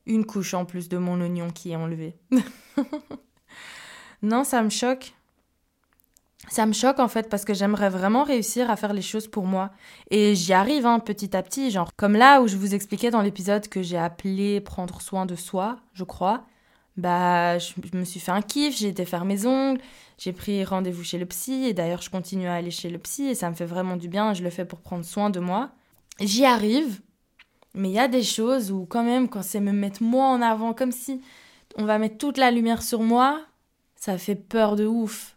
Une 0.05 0.25
couche 0.25 0.53
en 0.53 0.65
plus 0.65 0.89
de 0.89 0.97
mon 0.97 1.21
oignon 1.21 1.49
qui 1.49 1.71
est 1.71 1.75
enlevée. 1.75 2.15
non, 4.21 4.43
ça 4.43 4.61
me 4.61 4.69
choque 4.69 5.13
ça 6.49 6.65
me 6.65 6.73
choque 6.73 6.99
en 6.99 7.07
fait 7.07 7.29
parce 7.29 7.45
que 7.45 7.53
j'aimerais 7.53 7.89
vraiment 7.89 8.23
réussir 8.23 8.69
à 8.69 8.75
faire 8.75 8.93
les 8.93 9.01
choses 9.01 9.27
pour 9.27 9.45
moi. 9.45 9.71
Et 10.11 10.35
j'y 10.35 10.53
arrive 10.53 10.85
hein, 10.85 10.99
petit 10.99 11.35
à 11.35 11.41
petit, 11.41 11.71
genre 11.71 11.95
comme 11.95 12.13
là 12.13 12.41
où 12.41 12.47
je 12.47 12.57
vous 12.57 12.75
expliquais 12.75 13.11
dans 13.11 13.21
l'épisode 13.21 13.67
que 13.67 13.81
j'ai 13.81 13.97
appelé 13.97 14.61
prendre 14.61 15.01
soin 15.01 15.25
de 15.25 15.35
soi, 15.35 15.77
je 15.93 16.03
crois. 16.03 16.45
Bah, 16.95 17.57
je, 17.57 17.73
me 17.93 18.03
suis 18.03 18.19
fait 18.19 18.31
un 18.31 18.43
kiff, 18.43 18.77
j'ai 18.77 18.89
été 18.89 19.03
faire 19.05 19.25
mes 19.25 19.47
ongles, 19.47 19.81
j'ai 20.19 20.31
pris 20.31 20.63
rendez-vous 20.63 21.03
chez 21.03 21.17
le 21.17 21.25
psy 21.25 21.65
et 21.65 21.73
d'ailleurs 21.73 22.03
je 22.03 22.11
continue 22.11 22.47
à 22.47 22.53
aller 22.53 22.69
chez 22.69 22.89
le 22.89 22.99
psy 22.99 23.29
et 23.29 23.35
ça 23.35 23.49
me 23.49 23.55
fait 23.55 23.65
vraiment 23.65 23.95
du 23.95 24.07
bien, 24.07 24.35
je 24.35 24.43
le 24.43 24.51
fais 24.51 24.63
pour 24.63 24.79
prendre 24.79 25.03
soin 25.03 25.31
de 25.31 25.39
moi. 25.39 25.71
J'y 26.19 26.45
arrive, 26.45 27.01
mais 27.73 27.89
il 27.89 27.93
y 27.93 27.99
a 27.99 28.07
des 28.07 28.21
choses 28.21 28.71
où 28.71 28.85
quand 28.85 29.03
même 29.03 29.27
quand 29.27 29.41
c'est 29.41 29.59
me 29.59 29.71
mettre 29.71 30.03
moi 30.03 30.27
en 30.27 30.41
avant 30.43 30.73
comme 30.73 30.91
si 30.91 31.21
on 31.77 31.85
va 31.85 31.97
mettre 31.97 32.19
toute 32.19 32.37
la 32.37 32.51
lumière 32.51 32.83
sur 32.83 33.01
moi, 33.01 33.41
ça 33.95 34.19
fait 34.19 34.35
peur 34.35 34.75
de 34.75 34.85
ouf 34.85 35.35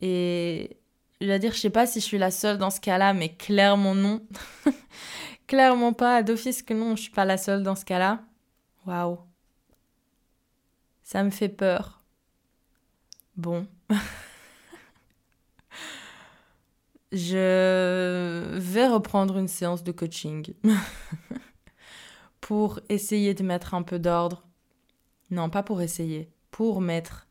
et 0.00 0.76
je 1.20 1.26
vais 1.26 1.38
dire, 1.38 1.52
je 1.52 1.58
sais 1.58 1.70
pas 1.70 1.86
si 1.86 2.00
je 2.00 2.04
suis 2.04 2.18
la 2.18 2.30
seule 2.30 2.58
dans 2.58 2.70
ce 2.70 2.80
cas-là, 2.80 3.14
mais 3.14 3.34
clairement 3.34 3.94
non. 3.94 4.20
clairement 5.46 5.92
pas, 5.92 6.22
d'office 6.22 6.62
que 6.62 6.74
non, 6.74 6.96
je 6.96 7.02
suis 7.02 7.12
pas 7.12 7.24
la 7.24 7.36
seule 7.36 7.62
dans 7.62 7.74
ce 7.74 7.84
cas-là. 7.84 8.22
Waouh. 8.86 9.18
Ça 11.02 11.22
me 11.22 11.30
fait 11.30 11.48
peur. 11.48 12.02
Bon. 13.36 13.66
je 17.12 18.58
vais 18.58 18.88
reprendre 18.88 19.38
une 19.38 19.48
séance 19.48 19.84
de 19.84 19.92
coaching 19.92 20.52
pour 22.40 22.80
essayer 22.88 23.34
de 23.34 23.42
mettre 23.42 23.74
un 23.74 23.82
peu 23.82 23.98
d'ordre. 23.98 24.44
Non, 25.30 25.48
pas 25.48 25.62
pour 25.62 25.80
essayer, 25.80 26.30
pour 26.50 26.80
mettre 26.80 27.26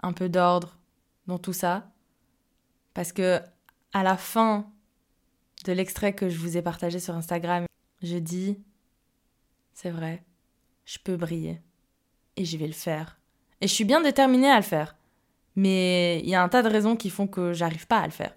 un 0.00 0.12
peu 0.12 0.28
d'ordre 0.28 0.78
dans 1.26 1.38
tout 1.38 1.52
ça 1.52 1.93
parce 2.94 3.12
que 3.12 3.40
à 3.92 4.02
la 4.02 4.16
fin 4.16 4.70
de 5.64 5.72
l'extrait 5.72 6.14
que 6.14 6.28
je 6.28 6.38
vous 6.38 6.56
ai 6.56 6.62
partagé 6.62 6.98
sur 7.00 7.14
Instagram, 7.14 7.66
je 8.02 8.16
dis 8.16 8.58
c'est 9.74 9.90
vrai, 9.90 10.24
je 10.84 10.98
peux 10.98 11.16
briller 11.16 11.60
et 12.36 12.44
je 12.44 12.56
vais 12.56 12.66
le 12.66 12.72
faire. 12.72 13.18
Et 13.60 13.68
je 13.68 13.72
suis 13.72 13.84
bien 13.84 14.00
déterminée 14.00 14.50
à 14.50 14.56
le 14.56 14.62
faire. 14.62 14.96
Mais 15.56 16.20
il 16.20 16.28
y 16.28 16.34
a 16.34 16.42
un 16.42 16.48
tas 16.48 16.62
de 16.62 16.68
raisons 16.68 16.96
qui 16.96 17.10
font 17.10 17.26
que 17.26 17.52
j'arrive 17.52 17.86
pas 17.86 18.00
à 18.00 18.06
le 18.06 18.12
faire. 18.12 18.34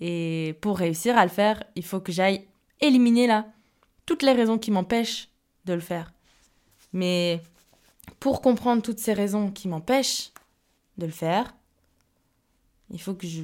Et 0.00 0.56
pour 0.60 0.78
réussir 0.78 1.18
à 1.18 1.24
le 1.24 1.30
faire, 1.30 1.62
il 1.74 1.84
faut 1.84 2.00
que 2.00 2.12
j'aille 2.12 2.46
éliminer 2.80 3.26
là 3.26 3.46
toutes 4.06 4.22
les 4.22 4.32
raisons 4.32 4.58
qui 4.58 4.70
m'empêchent 4.70 5.28
de 5.66 5.74
le 5.74 5.80
faire. 5.80 6.12
Mais 6.92 7.42
pour 8.18 8.40
comprendre 8.40 8.82
toutes 8.82 8.98
ces 8.98 9.12
raisons 9.12 9.50
qui 9.50 9.68
m'empêchent 9.68 10.32
de 10.98 11.06
le 11.06 11.12
faire, 11.12 11.54
il 12.90 13.00
faut 13.00 13.14
que 13.14 13.26
je 13.26 13.42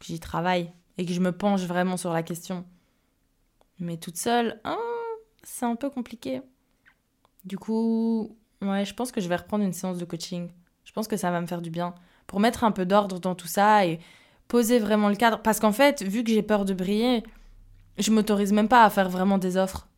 j'y 0.00 0.18
travaille 0.18 0.72
et 0.98 1.04
que 1.04 1.12
je 1.12 1.20
me 1.20 1.32
penche 1.32 1.62
vraiment 1.62 1.96
sur 1.96 2.12
la 2.12 2.22
question. 2.22 2.64
Mais 3.78 3.96
toute 3.96 4.16
seule, 4.16 4.60
hein, 4.64 4.78
c'est 5.42 5.64
un 5.64 5.76
peu 5.76 5.90
compliqué. 5.90 6.42
Du 7.44 7.58
coup, 7.58 8.36
ouais, 8.62 8.84
je 8.84 8.94
pense 8.94 9.12
que 9.12 9.20
je 9.20 9.28
vais 9.28 9.36
reprendre 9.36 9.64
une 9.64 9.72
séance 9.72 9.98
de 9.98 10.04
coaching. 10.04 10.50
Je 10.84 10.92
pense 10.92 11.08
que 11.08 11.16
ça 11.16 11.30
va 11.30 11.40
me 11.40 11.46
faire 11.46 11.62
du 11.62 11.70
bien 11.70 11.94
pour 12.26 12.40
mettre 12.40 12.64
un 12.64 12.72
peu 12.72 12.84
d'ordre 12.84 13.18
dans 13.18 13.34
tout 13.34 13.46
ça 13.46 13.86
et 13.86 14.00
poser 14.48 14.78
vraiment 14.78 15.08
le 15.08 15.16
cadre. 15.16 15.40
Parce 15.42 15.60
qu'en 15.60 15.72
fait, 15.72 16.02
vu 16.02 16.24
que 16.24 16.30
j'ai 16.30 16.42
peur 16.42 16.64
de 16.64 16.74
briller, 16.74 17.22
je 17.98 18.10
m'autorise 18.10 18.52
même 18.52 18.68
pas 18.68 18.84
à 18.84 18.90
faire 18.90 19.08
vraiment 19.08 19.38
des 19.38 19.56
offres. 19.56 19.88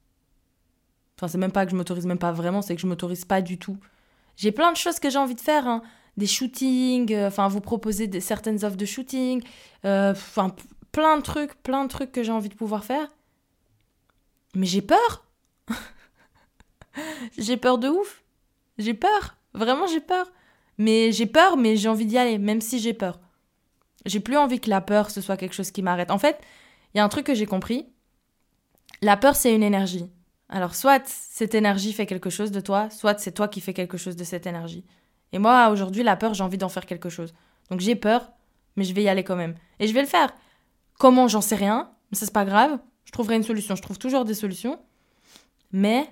Enfin, 1.16 1.28
c'est 1.28 1.38
même 1.38 1.52
pas 1.52 1.64
que 1.64 1.72
je 1.72 1.76
m'autorise 1.76 2.06
même 2.06 2.18
pas 2.18 2.32
vraiment, 2.32 2.62
c'est 2.62 2.75
que 2.75 2.80
je 2.80 2.87
m'autorise 2.87 3.25
pas 3.25 3.42
du 3.42 3.58
tout. 3.58 3.78
J'ai 4.37 4.52
plein 4.52 4.72
de 4.72 4.76
choses 4.76 4.99
que 4.99 5.11
j'ai 5.11 5.18
envie 5.18 5.34
de 5.34 5.40
faire. 5.40 5.66
Hein 5.66 5.82
des 6.16 6.26
shootings, 6.26 7.12
euh, 7.12 7.28
enfin 7.28 7.49
vous 7.49 7.61
proposer 7.61 8.21
certaines 8.21 8.64
offres 8.64 8.76
de 8.76 8.85
shooting, 8.85 9.42
euh, 9.85 10.12
enfin 10.12 10.54
plein 10.92 11.16
de 11.16 11.23
trucs, 11.23 11.54
plein 11.62 11.85
de 11.85 11.88
trucs 11.88 12.12
que 12.12 12.23
j'ai 12.23 12.33
envie 12.33 12.50
de 12.50 12.54
pouvoir 12.54 12.85
faire. 12.85 13.09
Mais 14.54 14.66
j'ai 14.66 14.83
peur. 14.83 15.26
j'ai 17.38 17.57
peur 17.57 17.78
de 17.78 17.88
ouf. 17.88 18.23
J'ai 18.78 18.95
peur. 18.95 19.37
Vraiment, 19.54 19.87
j'ai 19.87 20.00
peur. 20.00 20.31
Mais 20.78 21.12
j'ai 21.12 21.26
peur, 21.26 21.57
mais 21.57 21.76
j'ai 21.76 21.88
envie 21.88 22.07
d'y 22.07 22.19
aller, 22.19 22.38
même 22.38 22.61
si 22.61 22.78
j'ai 22.78 22.92
peur. 22.92 23.21
J'ai 24.04 24.21
plus 24.21 24.37
envie 24.37 24.61
que 24.61 24.69
la 24.69 24.81
peur, 24.81 25.11
ce 25.11 25.21
soit 25.21 25.37
quelque 25.37 25.54
chose 25.54 25.71
qui 25.71 25.83
m'arrête. 25.83 26.11
En 26.11 26.19
fait, 26.19 26.40
il 26.92 26.99
y 26.99 27.00
a 27.00 27.04
un 27.04 27.09
truc 27.09 27.26
que 27.26 27.35
j'ai 27.35 27.47
compris. 27.47 27.87
La 29.00 29.16
peur, 29.16 29.37
c'est 29.37 29.54
une 29.54 29.62
énergie. 29.62 30.11
Alors, 30.49 30.75
soit 30.75 31.07
cette 31.07 31.54
énergie 31.54 31.92
fait 31.92 32.04
quelque 32.04 32.28
chose 32.28 32.50
de 32.50 32.61
toi, 32.61 32.90
soit 32.90 33.19
c'est 33.19 33.33
toi 33.33 33.49
qui 33.49 33.61
fais 33.61 33.73
quelque 33.73 33.97
chose 33.97 34.16
de 34.16 34.25
cette 34.25 34.47
énergie. 34.47 34.85
Et 35.32 35.38
moi, 35.38 35.68
aujourd'hui, 35.70 36.02
la 36.02 36.16
peur, 36.16 36.34
j'ai 36.34 36.44
envie 36.44 36.58
d'en 36.58 36.68
faire 36.68 36.86
quelque 36.86 37.08
chose. 37.08 37.32
Donc, 37.70 37.80
j'ai 37.80 37.96
peur, 37.96 38.30
mais 38.76 38.84
je 38.84 38.94
vais 38.94 39.02
y 39.02 39.08
aller 39.08 39.24
quand 39.24 39.36
même. 39.36 39.54
Et 39.78 39.86
je 39.86 39.94
vais 39.94 40.02
le 40.02 40.06
faire. 40.06 40.34
Comment, 40.98 41.28
j'en 41.28 41.40
sais 41.40 41.56
rien. 41.56 41.90
Mais 42.10 42.18
ça, 42.18 42.26
c'est 42.26 42.32
pas 42.32 42.44
grave. 42.44 42.78
Je 43.04 43.12
trouverai 43.12 43.36
une 43.36 43.42
solution. 43.42 43.74
Je 43.74 43.82
trouve 43.82 43.98
toujours 43.98 44.24
des 44.24 44.34
solutions. 44.34 44.78
Mais 45.72 46.06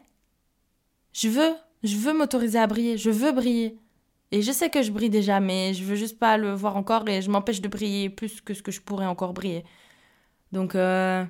je 1.13 1.29
veux, 1.29 1.55
je 1.83 1.97
veux 1.97 2.13
m'autoriser 2.13 2.59
à 2.59 2.67
briller. 2.67 2.97
Je 2.97 3.11
veux 3.11 3.33
briller. 3.33 3.79
Et 4.33 4.43
je 4.43 4.53
sais 4.53 4.71
que 4.71 4.83
je 4.83 4.93
brille 4.93 5.11
déjà, 5.11 5.41
mais 5.41 5.75
je 5.75 5.83
veux 5.85 5.97
juste 5.97 6.19
pas 6.19 6.37
le 6.37 6.53
voir 6.53 6.77
encore 6.77 7.09
et 7.09 7.21
je 7.21 7.31
m'empêche 7.31 7.61
de 7.61 7.69
briller 7.69 8.11
plus 8.11 8.41
que 8.41 8.55
ce 8.55 8.63
que 8.63 8.71
je 8.71 8.81
pourrais 8.81 9.07
encore 9.07 9.33
briller. 9.33 9.65
Donc, 10.53 10.75
euh, 10.77 11.25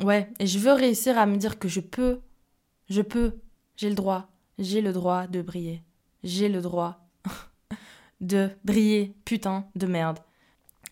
ouais, 0.00 0.30
et 0.38 0.46
je 0.46 0.58
veux 0.60 0.72
réussir 0.72 1.18
à 1.18 1.26
me 1.26 1.36
dire 1.36 1.58
que 1.58 1.66
je 1.66 1.80
peux, 1.80 2.20
je 2.88 3.02
peux, 3.02 3.32
j'ai 3.76 3.88
le 3.88 3.96
droit, 3.96 4.28
j'ai 4.58 4.80
le 4.80 4.92
droit 4.92 5.26
de 5.26 5.42
briller. 5.42 5.82
J'ai 6.22 6.48
le 6.48 6.60
droit 6.60 7.03
de 8.20 8.50
briller, 8.64 9.14
putain 9.24 9.66
de 9.74 9.86
merde. 9.86 10.18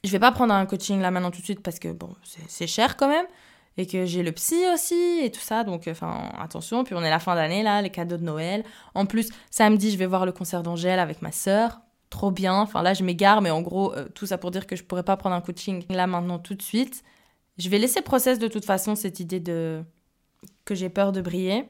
Je 0.04 0.10
vais 0.10 0.18
pas 0.18 0.32
prendre 0.32 0.52
un 0.52 0.66
coaching 0.66 1.00
là 1.00 1.10
maintenant 1.10 1.30
tout 1.30 1.40
de 1.40 1.44
suite 1.44 1.62
parce 1.62 1.78
que 1.78 1.92
bon, 1.92 2.14
c'est 2.48 2.66
cher 2.66 2.96
quand 2.96 3.08
même 3.08 3.26
et 3.76 3.86
que 3.86 4.04
j'ai 4.04 4.22
le 4.22 4.32
psy 4.32 4.64
aussi 4.72 5.20
et 5.22 5.30
tout 5.30 5.40
ça. 5.40 5.64
Donc, 5.64 5.88
enfin, 5.88 6.30
attention. 6.38 6.84
Puis 6.84 6.94
on 6.94 7.02
est 7.02 7.10
la 7.10 7.18
fin 7.18 7.34
d'année 7.34 7.62
là, 7.62 7.80
les 7.82 7.90
cadeaux 7.90 8.16
de 8.16 8.24
Noël. 8.24 8.64
En 8.94 9.06
plus, 9.06 9.30
samedi, 9.50 9.90
je 9.90 9.96
vais 9.96 10.06
voir 10.06 10.26
le 10.26 10.32
concert 10.32 10.62
d'Angèle 10.62 10.98
avec 10.98 11.22
ma 11.22 11.32
sœur. 11.32 11.80
Trop 12.10 12.30
bien. 12.30 12.54
Enfin 12.54 12.82
là, 12.82 12.94
je 12.94 13.04
m'égare, 13.04 13.40
mais 13.40 13.50
en 13.50 13.62
gros, 13.62 13.94
euh, 13.94 14.08
tout 14.14 14.26
ça 14.26 14.38
pour 14.38 14.50
dire 14.50 14.66
que 14.66 14.76
je 14.76 14.84
pourrais 14.84 15.02
pas 15.02 15.16
prendre 15.16 15.34
un 15.34 15.40
coaching 15.40 15.84
là 15.88 16.06
maintenant 16.06 16.38
tout 16.38 16.54
de 16.54 16.62
suite. 16.62 17.02
Je 17.58 17.68
vais 17.68 17.78
laisser 17.78 18.02
process 18.02 18.38
de 18.38 18.48
toute 18.48 18.64
façon 18.64 18.94
cette 18.94 19.20
idée 19.20 19.40
de 19.40 19.82
que 20.64 20.74
j'ai 20.74 20.88
peur 20.88 21.12
de 21.12 21.20
briller. 21.20 21.68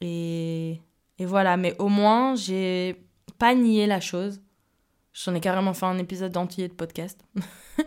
Et, 0.00 0.80
et 1.18 1.26
voilà. 1.26 1.56
Mais 1.56 1.76
au 1.78 1.88
moins, 1.88 2.34
j'ai 2.34 3.04
pas 3.40 3.54
nié 3.54 3.86
la 3.86 4.00
chose. 4.00 4.40
J'en 5.14 5.34
ai 5.34 5.40
carrément 5.40 5.74
fait 5.74 5.86
un 5.86 5.98
épisode 5.98 6.36
entier 6.36 6.68
de 6.68 6.74
podcast. 6.74 7.24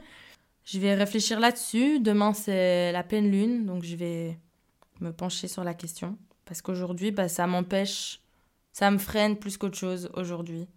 Je 0.66 0.80
vais 0.80 0.96
réfléchir 0.96 1.40
là-dessus. 1.40 2.00
Demain, 2.00 2.34
c'est 2.34 2.92
la 2.92 3.04
pleine 3.04 3.30
lune, 3.30 3.66
donc 3.66 3.84
je 3.84 3.96
vais 3.96 4.40
me 5.02 5.12
pencher 5.12 5.48
sur 5.48 5.64
la 5.64 5.74
question. 5.74 6.18
Parce 6.46 6.62
qu'aujourd'hui, 6.62 7.12
bah, 7.12 7.28
ça 7.28 7.48
m'empêche, 7.48 8.22
ça 8.72 8.90
me 8.90 8.98
freine 8.98 9.38
plus 9.38 9.58
qu'autre 9.58 9.78
chose 9.78 10.10
aujourd'hui. 10.14 10.68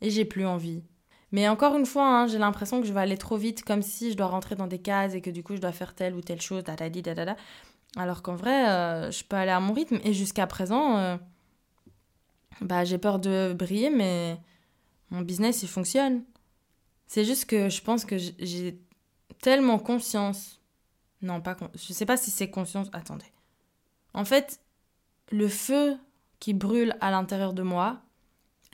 Et 0.00 0.10
j'ai 0.10 0.24
plus 0.24 0.46
envie. 0.46 0.82
Mais 1.32 1.48
encore 1.48 1.76
une 1.76 1.86
fois, 1.86 2.06
hein, 2.06 2.26
j'ai 2.26 2.38
l'impression 2.38 2.80
que 2.80 2.86
je 2.86 2.92
vais 2.92 3.00
aller 3.00 3.18
trop 3.18 3.36
vite, 3.36 3.64
comme 3.64 3.82
si 3.82 4.12
je 4.12 4.16
dois 4.16 4.26
rentrer 4.26 4.54
dans 4.54 4.66
des 4.66 4.78
cases 4.78 5.14
et 5.14 5.20
que 5.20 5.30
du 5.30 5.42
coup, 5.42 5.56
je 5.56 5.60
dois 5.60 5.72
faire 5.72 5.94
telle 5.94 6.14
ou 6.14 6.20
telle 6.20 6.40
chose, 6.40 6.62
da 6.62 6.76
da 6.76 7.36
Alors 7.96 8.22
qu'en 8.22 8.36
vrai, 8.36 8.68
euh, 8.68 9.10
je 9.10 9.24
peux 9.24 9.36
aller 9.36 9.50
à 9.50 9.60
mon 9.60 9.72
rythme. 9.74 9.98
Et 10.04 10.12
jusqu'à 10.12 10.46
présent, 10.46 10.96
euh, 10.98 11.16
bah, 12.60 12.84
j'ai 12.84 12.98
peur 12.98 13.18
de 13.18 13.54
briller, 13.56 13.90
mais 13.90 14.38
mon 15.10 15.22
business, 15.22 15.62
il 15.62 15.68
fonctionne. 15.68 16.24
C'est 17.06 17.24
juste 17.24 17.46
que 17.46 17.68
je 17.68 17.82
pense 17.82 18.04
que 18.04 18.16
j'ai 18.18 18.80
tellement 19.40 19.78
conscience. 19.78 20.60
Non, 21.20 21.40
pas 21.40 21.54
con... 21.54 21.70
Je 21.74 21.92
sais 21.92 22.06
pas 22.06 22.16
si 22.16 22.30
c'est 22.30 22.50
conscience. 22.50 22.88
Attendez. 22.92 23.26
En 24.14 24.24
fait, 24.24 24.60
le 25.30 25.48
feu 25.48 25.96
qui 26.40 26.54
brûle 26.54 26.96
à 27.00 27.10
l'intérieur 27.10 27.52
de 27.52 27.62
moi, 27.62 28.00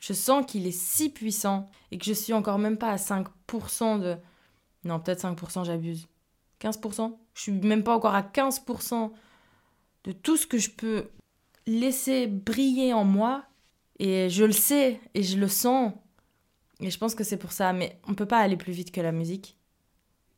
je 0.01 0.13
sens 0.13 0.47
qu'il 0.47 0.67
est 0.67 0.79
si 0.79 1.11
puissant 1.11 1.69
et 1.91 1.99
que 1.99 2.05
je 2.05 2.13
suis 2.13 2.33
encore 2.33 2.59
même 2.59 2.79
pas 2.79 2.91
à 2.91 2.97
5% 2.97 4.01
de. 4.01 4.17
Non, 4.85 5.01
peut-être 5.01 5.23
5%, 5.23 5.65
j'abuse. 5.65 6.07
15% 6.61 7.17
Je 7.35 7.43
suis 7.43 7.53
même 7.53 7.83
pas 7.83 7.97
encore 7.97 8.15
à 8.15 8.23
15% 8.23 9.13
de 10.05 10.13
tout 10.13 10.37
ce 10.37 10.47
que 10.47 10.59
je 10.59 10.71
peux 10.71 11.09
laisser 11.67 12.27
briller 12.27 12.93
en 12.93 13.05
moi. 13.05 13.45
Et 13.99 14.31
je 14.31 14.45
le 14.45 14.53
sais 14.53 15.01
et 15.15 15.23
je 15.23 15.39
le 15.39 15.49
sens. 15.49 15.93
Et 16.81 16.91
je 16.91 16.99
pense 16.99 17.15
que 17.15 17.25
c'est 17.25 17.37
pour 17.37 17.53
ça. 17.53 17.73
Mais 17.73 18.01
on 18.07 18.15
peut 18.15 18.27
pas 18.27 18.39
aller 18.39 18.57
plus 18.57 18.73
vite 18.73 18.93
que 18.93 19.01
la 19.01 19.13
musique. 19.13 19.57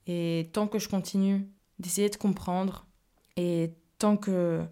Et 0.06 0.50
tant 0.52 0.66
que 0.66 0.78
je 0.78 0.88
continue 0.88 1.46
d'essayer 1.78 2.08
de 2.08 2.16
comprendre, 2.16 2.86
et 3.36 3.74
tant 3.98 4.16
que 4.16 4.62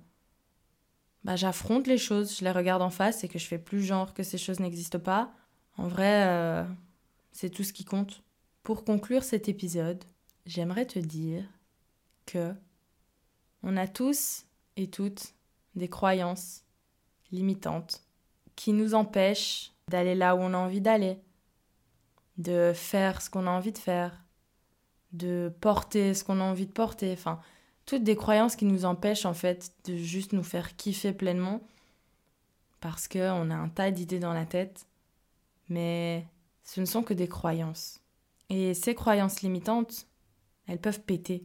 bah, 1.25 1.37
j'affronte 1.37 1.87
les 1.87 1.99
choses, 1.99 2.39
je 2.39 2.45
les 2.45 2.51
regarde 2.51 2.83
en 2.83 2.91
face 2.91 3.25
et 3.25 3.29
que 3.29 3.39
je 3.39 3.47
fais 3.47 3.59
plus 3.59 3.83
genre 3.83 4.15
que 4.15 4.23
ces 4.23 4.39
choses 4.39 4.61
n'existent 4.61 4.99
pas, 4.99 5.33
en 5.77 5.87
vrai, 5.89 6.27
euh, 6.27 6.65
c'est 7.33 7.51
tout 7.51 7.65
ce 7.65 7.73
qui 7.73 7.85
compte. 7.85 8.23
Pour 8.63 8.85
conclure 8.85 9.23
cet 9.23 9.49
épisode, 9.49 10.05
j'aimerais 10.45 10.87
te 10.87 10.99
dire 10.99 11.45
que 12.27 12.53
on 13.63 13.77
a 13.77 13.87
tous 13.87 14.45
et 14.77 14.89
toutes 14.89 15.35
des 15.75 15.89
croyances 15.89 16.65
limitantes 17.31 18.03
qui 18.59 18.73
nous 18.73 18.95
empêchent 18.95 19.71
d'aller 19.87 20.17
là 20.17 20.35
où 20.35 20.41
on 20.41 20.53
a 20.53 20.59
envie 20.59 20.81
d'aller, 20.81 21.21
de 22.39 22.73
faire 22.75 23.23
ce 23.23 23.31
qu'on 23.31 23.47
a 23.47 23.51
envie 23.51 23.71
de 23.71 23.79
faire, 23.79 24.25
de 25.13 25.55
porter 25.61 26.13
ce 26.13 26.25
qu'on 26.25 26.41
a 26.41 26.43
envie 26.43 26.67
de 26.67 26.73
porter. 26.73 27.13
Enfin, 27.13 27.39
toutes 27.87 28.03
des 28.03 28.17
croyances 28.17 28.57
qui 28.57 28.65
nous 28.65 28.85
empêchent 28.85 29.27
en 29.27 29.33
fait 29.33 29.71
de 29.85 29.95
juste 29.95 30.33
nous 30.33 30.43
faire 30.43 30.75
kiffer 30.75 31.13
pleinement 31.13 31.61
parce 32.81 33.07
qu'on 33.07 33.49
a 33.49 33.55
un 33.55 33.69
tas 33.69 33.93
d'idées 33.93 34.19
dans 34.19 34.33
la 34.33 34.45
tête, 34.45 34.89
mais 35.69 36.27
ce 36.65 36.81
ne 36.81 36.87
sont 36.87 37.05
que 37.05 37.15
des 37.15 37.29
croyances. 37.29 38.01
Et 38.51 38.75
ces 38.75 38.97
croyances 38.97 39.43
limitantes, 39.43 40.09
elles 40.67 40.81
peuvent 40.81 41.03
péter, 41.03 41.45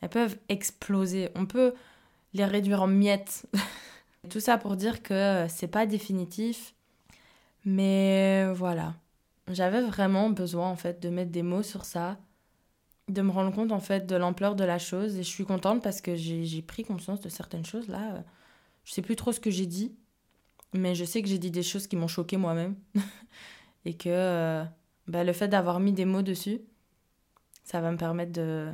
elles 0.00 0.10
peuvent 0.10 0.38
exploser. 0.48 1.28
On 1.36 1.46
peut 1.46 1.72
les 2.34 2.44
réduire 2.44 2.82
en 2.82 2.88
miettes. 2.88 3.46
Tout 4.28 4.40
ça 4.40 4.58
pour 4.58 4.76
dire 4.76 5.02
que 5.02 5.46
c'est 5.48 5.68
pas 5.68 5.86
définitif, 5.86 6.74
mais 7.64 8.50
voilà. 8.52 8.94
J'avais 9.50 9.80
vraiment 9.80 10.30
besoin 10.30 10.68
en 10.68 10.76
fait 10.76 11.00
de 11.00 11.08
mettre 11.08 11.30
des 11.30 11.42
mots 11.42 11.62
sur 11.62 11.84
ça 11.84 12.18
de 13.08 13.22
me 13.22 13.30
rendre 13.30 13.54
compte 13.54 13.72
en 13.72 13.80
fait 13.80 14.06
de 14.06 14.16
l'ampleur 14.16 14.54
de 14.54 14.64
la 14.64 14.78
chose 14.78 15.16
et 15.16 15.22
je 15.22 15.28
suis 15.28 15.44
contente 15.44 15.82
parce 15.82 16.00
que 16.00 16.14
j'ai 16.14 16.62
pris 16.62 16.84
conscience 16.84 17.20
de 17.20 17.28
certaines 17.28 17.64
choses 17.64 17.88
là. 17.88 18.22
Je 18.84 18.92
sais 18.92 19.02
plus 19.02 19.16
trop 19.16 19.32
ce 19.32 19.40
que 19.40 19.50
j'ai 19.50 19.66
dit, 19.66 19.94
mais 20.72 20.94
je 20.94 21.04
sais 21.04 21.22
que 21.22 21.28
j'ai 21.28 21.38
dit 21.38 21.50
des 21.50 21.62
choses 21.62 21.86
qui 21.86 21.96
m'ont 21.96 22.08
choqué 22.08 22.36
moi-même 22.36 22.76
et 23.84 23.94
que 23.94 24.08
euh, 24.08 24.64
bah, 25.06 25.24
le 25.24 25.32
fait 25.32 25.48
d'avoir 25.48 25.80
mis 25.80 25.92
des 25.92 26.04
mots 26.04 26.22
dessus, 26.22 26.60
ça 27.64 27.80
va 27.80 27.90
me 27.90 27.96
permettre 27.96 28.32
de 28.32 28.70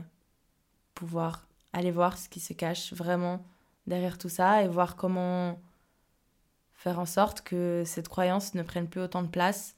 pouvoir 0.94 1.46
aller 1.72 1.90
voir 1.90 2.18
ce 2.18 2.28
qui 2.28 2.40
se 2.40 2.52
cache 2.52 2.92
vraiment 2.92 3.44
derrière 3.86 4.18
tout 4.18 4.28
ça 4.28 4.62
et 4.62 4.68
voir 4.68 4.96
comment 4.96 5.60
faire 6.72 6.98
en 6.98 7.06
sorte 7.06 7.42
que 7.42 7.82
cette 7.86 8.08
croyance 8.08 8.54
ne 8.54 8.62
prenne 8.62 8.88
plus 8.88 9.00
autant 9.00 9.22
de 9.22 9.28
place 9.28 9.76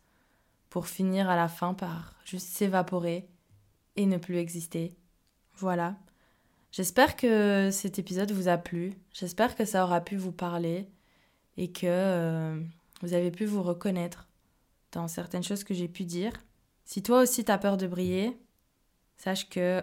pour 0.70 0.88
finir 0.88 1.30
à 1.30 1.36
la 1.36 1.48
fin 1.48 1.74
par 1.74 2.14
juste 2.24 2.48
s'évaporer 2.48 3.28
et 3.96 4.06
ne 4.06 4.18
plus 4.18 4.36
exister. 4.36 4.96
Voilà. 5.54 5.96
J'espère 6.72 7.16
que 7.16 7.70
cet 7.72 7.98
épisode 7.98 8.32
vous 8.32 8.48
a 8.48 8.58
plu. 8.58 8.94
J'espère 9.12 9.56
que 9.56 9.64
ça 9.64 9.84
aura 9.84 10.00
pu 10.00 10.16
vous 10.16 10.32
parler 10.32 10.88
et 11.56 11.72
que 11.72 11.86
euh, 11.86 12.60
vous 13.00 13.14
avez 13.14 13.30
pu 13.30 13.46
vous 13.46 13.62
reconnaître 13.62 14.28
dans 14.92 15.08
certaines 15.08 15.42
choses 15.42 15.64
que 15.64 15.74
j'ai 15.74 15.88
pu 15.88 16.04
dire. 16.04 16.32
Si 16.84 17.02
toi 17.02 17.22
aussi 17.22 17.44
t'as 17.44 17.58
peur 17.58 17.76
de 17.76 17.86
briller, 17.86 18.38
sache 19.16 19.48
que 19.48 19.82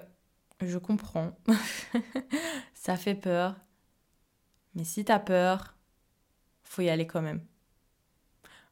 je 0.61 0.77
comprends. 0.77 1.31
ça 2.73 2.95
fait 2.95 3.15
peur. 3.15 3.55
Mais 4.75 4.83
si 4.83 5.05
t'as 5.05 5.19
peur, 5.19 5.75
faut 6.63 6.81
y 6.81 6.89
aller 6.89 7.07
quand 7.07 7.21
même. 7.21 7.41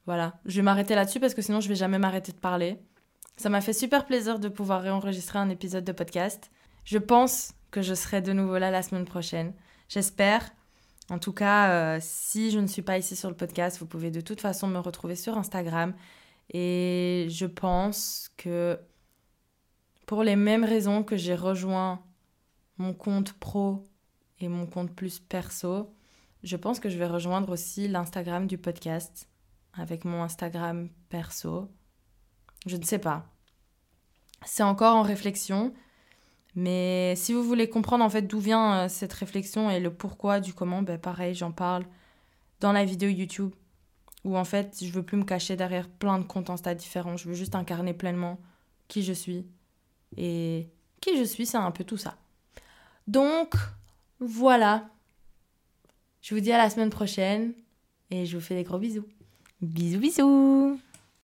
Voilà, 0.05 0.39
je 0.45 0.55
vais 0.57 0.63
m'arrêter 0.63 0.95
là-dessus 0.95 1.19
parce 1.19 1.33
que 1.33 1.41
sinon 1.41 1.59
je 1.59 1.69
vais 1.69 1.75
jamais 1.75 1.99
m'arrêter 1.99 2.31
de 2.31 2.37
parler. 2.37 2.79
Ça 3.37 3.49
m'a 3.49 3.61
fait 3.61 3.73
super 3.73 4.05
plaisir 4.05 4.39
de 4.39 4.49
pouvoir 4.49 4.81
réenregistrer 4.81 5.39
un 5.39 5.49
épisode 5.49 5.83
de 5.83 5.91
podcast. 5.91 6.51
Je 6.83 6.97
pense 6.97 7.53
que 7.69 7.81
je 7.81 7.93
serai 7.93 8.21
de 8.21 8.33
nouveau 8.33 8.57
là 8.57 8.71
la 8.71 8.81
semaine 8.81 9.05
prochaine. 9.05 9.53
J'espère. 9.89 10.51
En 11.09 11.19
tout 11.19 11.33
cas, 11.33 11.69
euh, 11.71 11.99
si 12.01 12.51
je 12.51 12.59
ne 12.59 12.67
suis 12.67 12.81
pas 12.81 12.97
ici 12.97 13.15
sur 13.15 13.29
le 13.29 13.35
podcast, 13.35 13.79
vous 13.79 13.85
pouvez 13.85 14.11
de 14.11 14.21
toute 14.21 14.41
façon 14.41 14.67
me 14.67 14.79
retrouver 14.79 15.15
sur 15.15 15.37
Instagram. 15.37 15.93
Et 16.53 17.27
je 17.29 17.45
pense 17.45 18.29
que 18.37 18.79
pour 20.05 20.23
les 20.23 20.35
mêmes 20.35 20.63
raisons 20.63 21.03
que 21.03 21.15
j'ai 21.15 21.35
rejoint 21.35 22.03
mon 22.77 22.93
compte 22.93 23.33
pro 23.33 23.83
et 24.43 24.47
mon 24.47 24.65
compte 24.65 24.91
plus 24.95 25.19
perso, 25.19 25.93
je 26.43 26.55
pense 26.55 26.79
que 26.79 26.89
je 26.89 26.97
vais 26.97 27.07
rejoindre 27.07 27.49
aussi 27.49 27.87
l'Instagram 27.87 28.47
du 28.47 28.57
podcast 28.57 29.27
avec 29.73 30.05
mon 30.05 30.23
Instagram 30.23 30.89
perso. 31.09 31.69
Je 32.65 32.77
ne 32.77 32.83
sais 32.83 32.99
pas. 32.99 33.25
C'est 34.45 34.63
encore 34.63 34.95
en 34.95 35.03
réflexion. 35.03 35.73
Mais 36.55 37.13
si 37.15 37.33
vous 37.33 37.43
voulez 37.43 37.69
comprendre 37.69 38.03
en 38.03 38.09
fait 38.09 38.23
d'où 38.23 38.39
vient 38.39 38.79
euh, 38.79 38.89
cette 38.89 39.13
réflexion 39.13 39.69
et 39.69 39.79
le 39.79 39.93
pourquoi 39.93 40.41
du 40.41 40.53
comment, 40.53 40.81
ben 40.81 40.99
pareil, 40.99 41.33
j'en 41.33 41.51
parle 41.51 41.85
dans 42.59 42.73
la 42.73 42.83
vidéo 42.83 43.09
YouTube 43.09 43.53
où 44.25 44.37
en 44.37 44.43
fait 44.43 44.77
je 44.83 44.91
veux 44.91 45.03
plus 45.03 45.17
me 45.17 45.23
cacher 45.23 45.55
derrière 45.55 45.87
plein 45.87 46.19
de 46.19 46.25
comptes 46.25 46.49
Insta 46.49 46.75
différents, 46.75 47.15
je 47.15 47.29
veux 47.29 47.35
juste 47.35 47.55
incarner 47.55 47.93
pleinement 47.93 48.37
qui 48.89 49.03
je 49.03 49.13
suis. 49.13 49.47
Et 50.17 50.67
qui 50.99 51.17
je 51.17 51.23
suis, 51.23 51.45
c'est 51.45 51.57
un 51.57 51.71
peu 51.71 51.85
tout 51.85 51.97
ça. 51.97 52.17
Donc 53.07 53.55
voilà. 54.21 54.87
Je 56.21 56.35
vous 56.35 56.41
dis 56.41 56.51
à 56.51 56.57
la 56.57 56.69
semaine 56.69 56.91
prochaine 56.91 57.53
et 58.11 58.25
je 58.25 58.37
vous 58.37 58.43
fais 58.43 58.55
des 58.55 58.63
gros 58.63 58.77
bisous. 58.77 59.05
Bisous 59.61 59.99
bisous 59.99 60.79